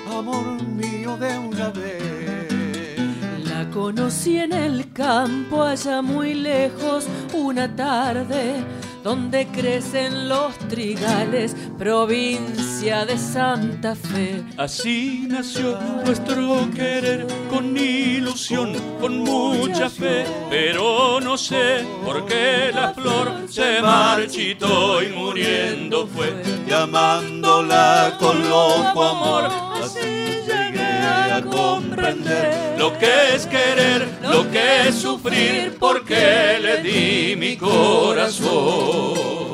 [0.06, 3.48] amor mío de una vez.
[3.48, 8.56] La conocí en el campo allá muy lejos una tarde
[9.02, 14.42] donde crecen los trigales, provincia de Santa Fe.
[14.56, 22.92] Así nació nuestro querer con ilusión, con mucha fe, pero no sé por qué la
[22.92, 26.34] flor se marchitó y muriendo fue,
[26.68, 29.44] llamándola con loco amor.
[29.80, 37.36] Así llegué a comprender lo que es querer, lo que es sufrir, porque le di
[37.36, 39.51] mi corazón.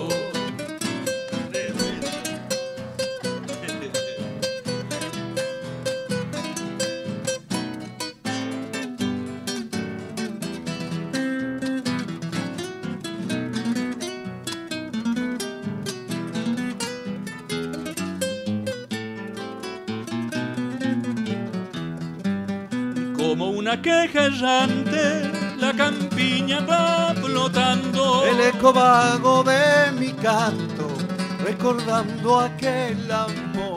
[23.68, 28.24] Una queja errante, la campiña va flotando.
[28.24, 30.88] El eco vago de mi canto,
[31.44, 33.76] recordando aquel amor.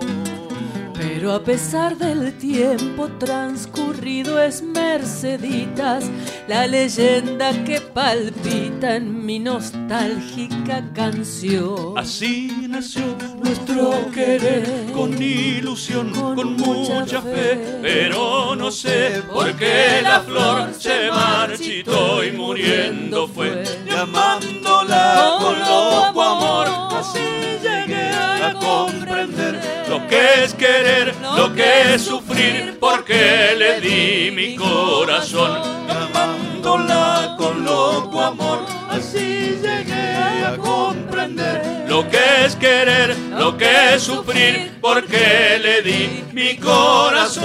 [0.94, 6.10] Pero a pesar del tiempo transcurrido es Merceditas,
[6.48, 11.98] la leyenda que palpita en mi nostálgica canción.
[11.98, 13.18] Así nació
[13.52, 21.10] nuestro querer, con ilusión, con, mucha fe, pero no sé por qué la flor se
[21.12, 26.68] marchitó y muriendo fue, llamándola con loco amor.
[26.97, 34.32] Así llegué a comprender lo que es querer, lo que es sufrir, porque le di
[34.32, 38.81] mi corazón, llamándola con loco amor.
[39.12, 46.24] Así llegué a comprender lo que es querer, lo que es sufrir, porque le di
[46.32, 47.43] mi corazón.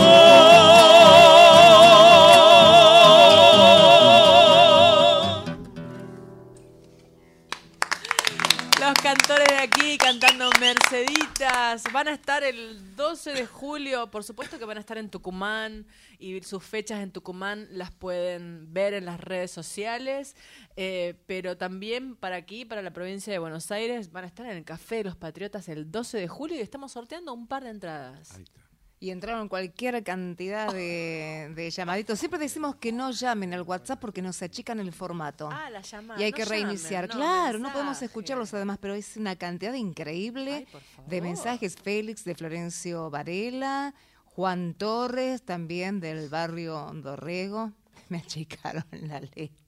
[8.78, 10.48] Los cantores de aquí cantando
[11.90, 15.86] Van a estar el 12 de julio, por supuesto que van a estar en Tucumán
[16.18, 20.36] y sus fechas en Tucumán las pueden ver en las redes sociales,
[20.76, 24.54] eh, pero también para aquí, para la provincia de Buenos Aires, van a estar en
[24.54, 27.70] el Café de los Patriotas el 12 de julio y estamos sorteando un par de
[27.70, 28.38] entradas.
[28.98, 32.18] Y entraron cualquier cantidad de, de llamaditos.
[32.18, 35.50] Siempre decimos que no llamen al WhatsApp porque nos achican el formato.
[35.52, 36.18] Ah, la llamada.
[36.18, 37.08] y hay no que llamen, reiniciar.
[37.08, 40.66] no, claro, no podemos escucharlos además, pero es una cantidad increíble
[41.06, 41.76] de mensajes.
[41.76, 43.94] Félix de Florencio Varela,
[44.24, 47.72] Juan Torres también del barrio Dorrego.
[48.08, 49.65] Me achicaron la letra.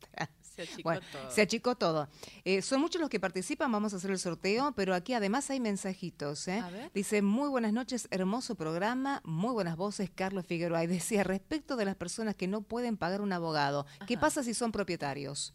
[0.59, 1.31] Se achicó Bueno, todo.
[1.31, 2.09] se achicó todo.
[2.45, 5.61] Eh, son muchos los que participan, vamos a hacer el sorteo, pero aquí además hay
[5.61, 6.49] mensajitos.
[6.49, 6.59] ¿eh?
[6.59, 6.91] A ver.
[6.93, 10.83] Dice, muy buenas noches, hermoso programa, muy buenas voces, Carlos Figueroa.
[10.85, 14.55] Y decía, respecto de las personas que no pueden pagar un abogado, ¿qué pasa si
[14.55, 15.55] son propietarios?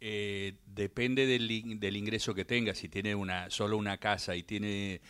[0.00, 2.74] Eh, depende del, del ingreso que tenga.
[2.74, 5.00] Si tiene una solo una casa y tiene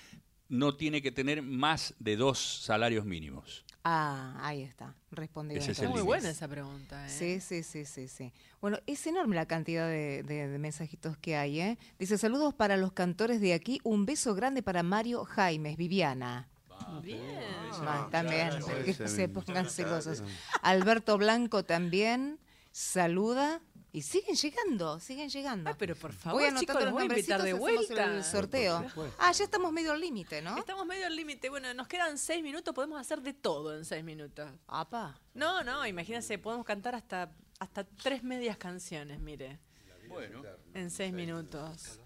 [0.49, 3.65] no tiene que tener más de dos salarios mínimos.
[3.89, 5.61] Ah, ahí está, respondido.
[5.63, 7.07] Es Muy buena esa pregunta.
[7.07, 7.09] ¿eh?
[7.09, 8.33] Sí, sí, sí, sí, sí.
[8.61, 11.79] Bueno, es enorme la cantidad de, de- de mensajitos que hay, ¿eh?
[11.97, 16.49] Dice, saludos para los cantores de aquí, un beso grande para Mario Jaimes, Viviana.
[16.71, 20.25] Ah, también, Claro, que se pongan celosos.
[20.63, 22.41] Alberto Blanco también
[22.73, 23.61] saluda.
[23.97, 25.75] Y siguen llegando, siguen llegando.
[25.79, 28.05] pero por favor, voy anotando chicos, los voy a invitar de vuelta.
[28.05, 28.85] el sorteo.
[29.19, 30.59] Ah, ya estamos medio al límite, ¿no?
[30.59, 31.49] Estamos medio al límite.
[31.49, 34.51] Bueno, nos quedan seis minutos, podemos hacer de todo en seis minutos.
[34.67, 35.19] Apa.
[35.33, 39.61] No, no, imagínense, podemos cantar hasta, hasta tres medias canciones, mire.
[40.11, 40.43] Bueno.
[40.75, 41.99] En seis minutos.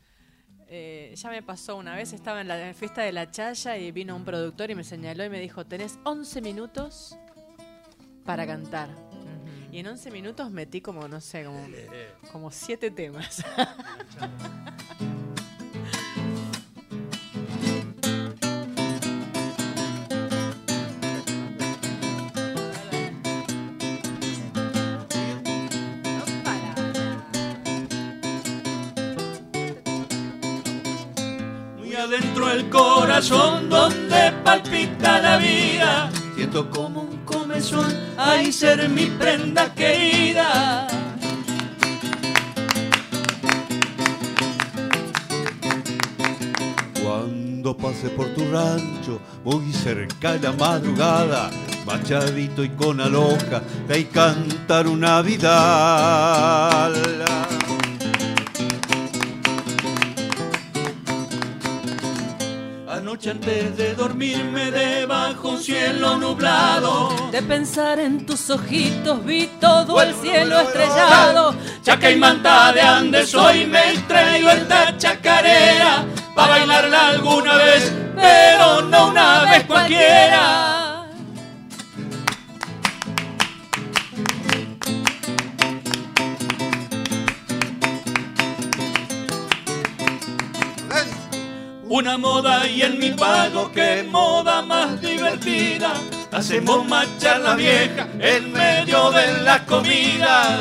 [0.68, 4.14] Eh, ya me pasó una vez, estaba en la fiesta de la Chaya y vino
[4.14, 7.18] un productor y me señaló y me dijo, tenés 11 minutos
[8.24, 9.09] para cantar.
[9.72, 11.64] Y en 11 minutos metí como, no sé, como,
[12.32, 13.44] como siete temas.
[31.78, 36.10] Muy adentro del corazón donde palpita la vida.
[36.34, 36.99] Siento como
[37.60, 40.86] comezón, ay ser mi prenda querida.
[47.02, 51.50] Cuando pase por tu rancho, muy cerca la madrugada,
[51.84, 56.90] machadito y con aloja, de cantar una vida.
[63.20, 67.10] Anoche antes de dormirme debajo un cielo nublado.
[67.30, 71.54] De pensar en tus ojitos vi todo el cielo estrellado.
[71.82, 76.06] Chaca y manta de Andes hoy me traigo esta chacarera.
[76.34, 80.69] Pa' bailarla alguna vez, pero no una vez cualquiera
[92.00, 95.92] Una moda y en mi pago, que moda más divertida.
[96.32, 100.60] Hacemos marchar la vieja en medio de la comida.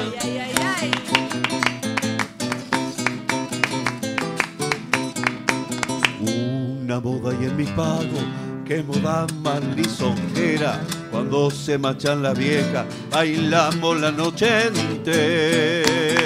[6.19, 8.19] Una moda y en mi pago,
[8.65, 10.81] que moda más lisonjera.
[11.09, 16.18] Cuando se machan la vieja, bailamos la noche entera.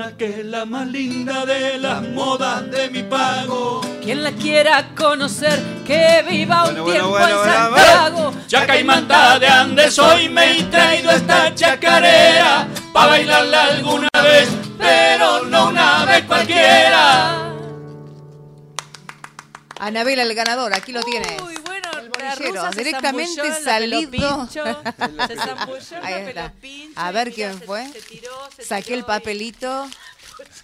[0.00, 3.82] Una que es la más linda de las modas de mi pago.
[4.02, 8.34] Quien la quiera conocer, que viva un Bueno, tiempo bueno, en bueno, Santiago.
[8.46, 14.48] Chaca y manta de Andes, hoy me he traído esta chacarera Pa' bailarla alguna vez,
[14.78, 17.52] pero no una vez cualquiera
[19.78, 21.40] Anabela, el ganador, aquí lo tienes.
[21.42, 21.59] Uy,
[22.44, 24.48] el se directamente la salido.
[24.50, 26.52] se zambulló Ahí está.
[26.96, 27.88] A ver quién mira, se- fue.
[27.92, 29.88] se tiró, se Saqué tiró el papelito.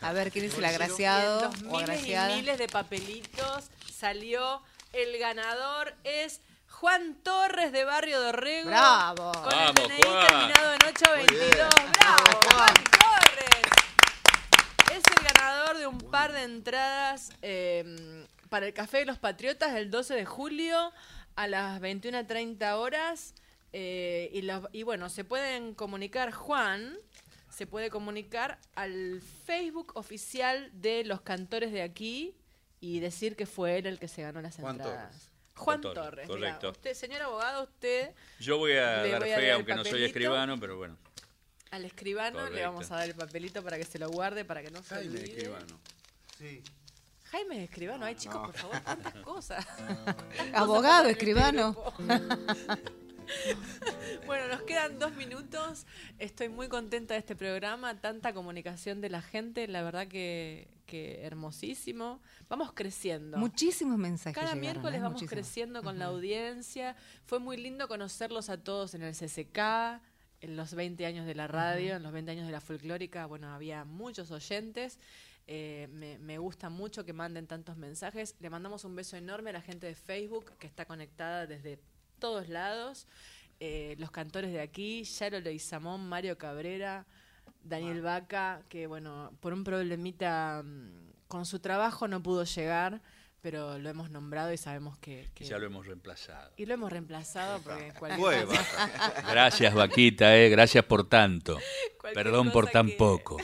[0.01, 2.33] A ver quién es el agraciado Los o miles agraciada.
[2.33, 3.65] y miles de papelitos
[3.95, 4.63] salió.
[4.93, 8.71] El ganador es Juan Torres de Barrio Dorrego.
[8.71, 9.33] Bravo.
[9.33, 10.27] Con el Vamos, DNI Juan.
[10.27, 11.69] terminado en 822.
[11.93, 13.67] Bravo, Juan Torres.
[14.93, 19.75] Es el ganador de un par de entradas eh, para el Café de los Patriotas
[19.75, 20.93] el 12 de julio
[21.37, 23.35] a las 21.30 horas.
[23.73, 26.97] Eh, y, los- y bueno, se pueden comunicar, Juan,
[27.51, 32.35] se puede comunicar al Facebook oficial de los cantores de aquí
[32.81, 35.11] y decir que fue él el que se ganó las Juan entradas.
[35.13, 35.31] Torres.
[35.57, 36.71] Juan Torres, Torres, mira, correcto.
[36.73, 38.11] usted, señor abogado, usted
[38.41, 40.99] Yo voy a dar voy a fe, aunque no soy escribano, pero bueno.
[41.71, 44.71] al escribano le vamos a dar el papelito para que se lo guarde, para que
[44.71, 45.25] no se olvide.
[45.25, 45.81] Escribano.
[46.39, 46.63] Sí.
[47.37, 49.67] Jaime es escribano, ay chicos, por favor, tantas cosas.
[50.55, 51.77] Abogado, Tantas cosas escribano.
[54.27, 55.87] bueno, nos quedan dos minutos.
[56.19, 61.27] Estoy muy contenta de este programa, tanta comunicación de la gente, la verdad que, que
[61.27, 62.23] hermosísimo.
[62.49, 63.37] Vamos creciendo.
[63.37, 64.35] Muchísimos mensajes.
[64.35, 65.03] Cada llegaron, miércoles ¿eh?
[65.03, 66.97] vamos creciendo con la audiencia.
[67.27, 70.01] Fue muy lindo conocerlos a todos en el CCK,
[70.41, 73.27] en los 20 años de la radio, en los 20 años de la folclórica.
[73.27, 74.99] Bueno, había muchos oyentes.
[75.49, 78.35] Eh, me, me gusta mucho que manden tantos mensajes.
[78.41, 81.79] Le mandamos un beso enorme a la gente de Facebook que está conectada desde
[82.19, 83.07] todos lados.
[83.61, 87.07] Eh, los cantores de aquí, Yaro Leizamón, Mario Cabrera,
[87.63, 93.01] Daniel Vaca, que bueno, por un problemita mm, con su trabajo no pudo llegar,
[93.41, 95.31] pero lo hemos nombrado y sabemos que...
[95.35, 96.53] que- Ya lo hemos reemplazado.
[96.57, 98.47] y lo hemos reemplazado porque cualquier
[99.31, 101.57] Gracias, Vaquita, eh, gracias por tanto.
[102.15, 103.37] Perdón por tan que- poco.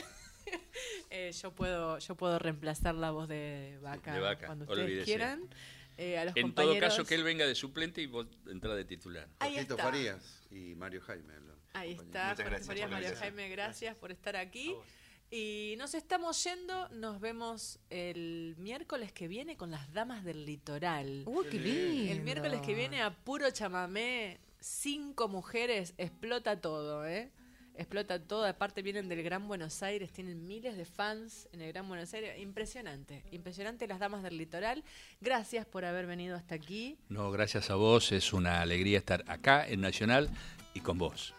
[1.15, 5.05] Eh, yo puedo yo puedo reemplazar la voz de Vaca, De Vaca, cuando ustedes olvídese.
[5.05, 5.47] quieran.
[5.95, 8.83] Eh, a los En todo caso, que él venga de suplente y vos entrás de
[8.83, 9.27] titular.
[9.37, 9.83] Ahí Jorgito está.
[9.83, 11.33] Farías y Mario Jaime.
[11.73, 13.19] Ahí está, Muchas Jorge gracias, Farías, Mario gracias.
[13.19, 14.75] Jaime, gracias por estar aquí.
[15.29, 21.23] Y nos estamos yendo, nos vemos el miércoles que viene con las damas del litoral.
[21.27, 22.11] Uy, qué lindo.
[22.11, 27.31] El miércoles que viene a puro chamamé, cinco mujeres, explota todo, ¿eh?
[27.75, 31.87] Explota todo, aparte vienen del Gran Buenos Aires, tienen miles de fans en el Gran
[31.87, 32.39] Buenos Aires.
[32.39, 34.83] Impresionante, impresionante las damas del litoral.
[35.21, 36.97] Gracias por haber venido hasta aquí.
[37.09, 40.29] No, gracias a vos, es una alegría estar acá en Nacional
[40.75, 41.33] y con vos.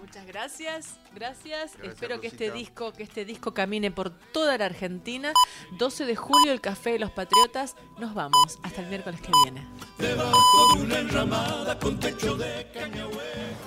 [0.00, 1.76] Muchas gracias, gracias.
[1.76, 5.32] Gracias, Espero que este disco, que este disco camine por toda la Argentina.
[5.78, 7.76] 12 de julio, el Café de los Patriotas.
[7.98, 8.58] Nos vamos.
[8.62, 9.66] Hasta el miércoles que viene.
[9.98, 13.56] Debajo de una enramada con techo de cañahuel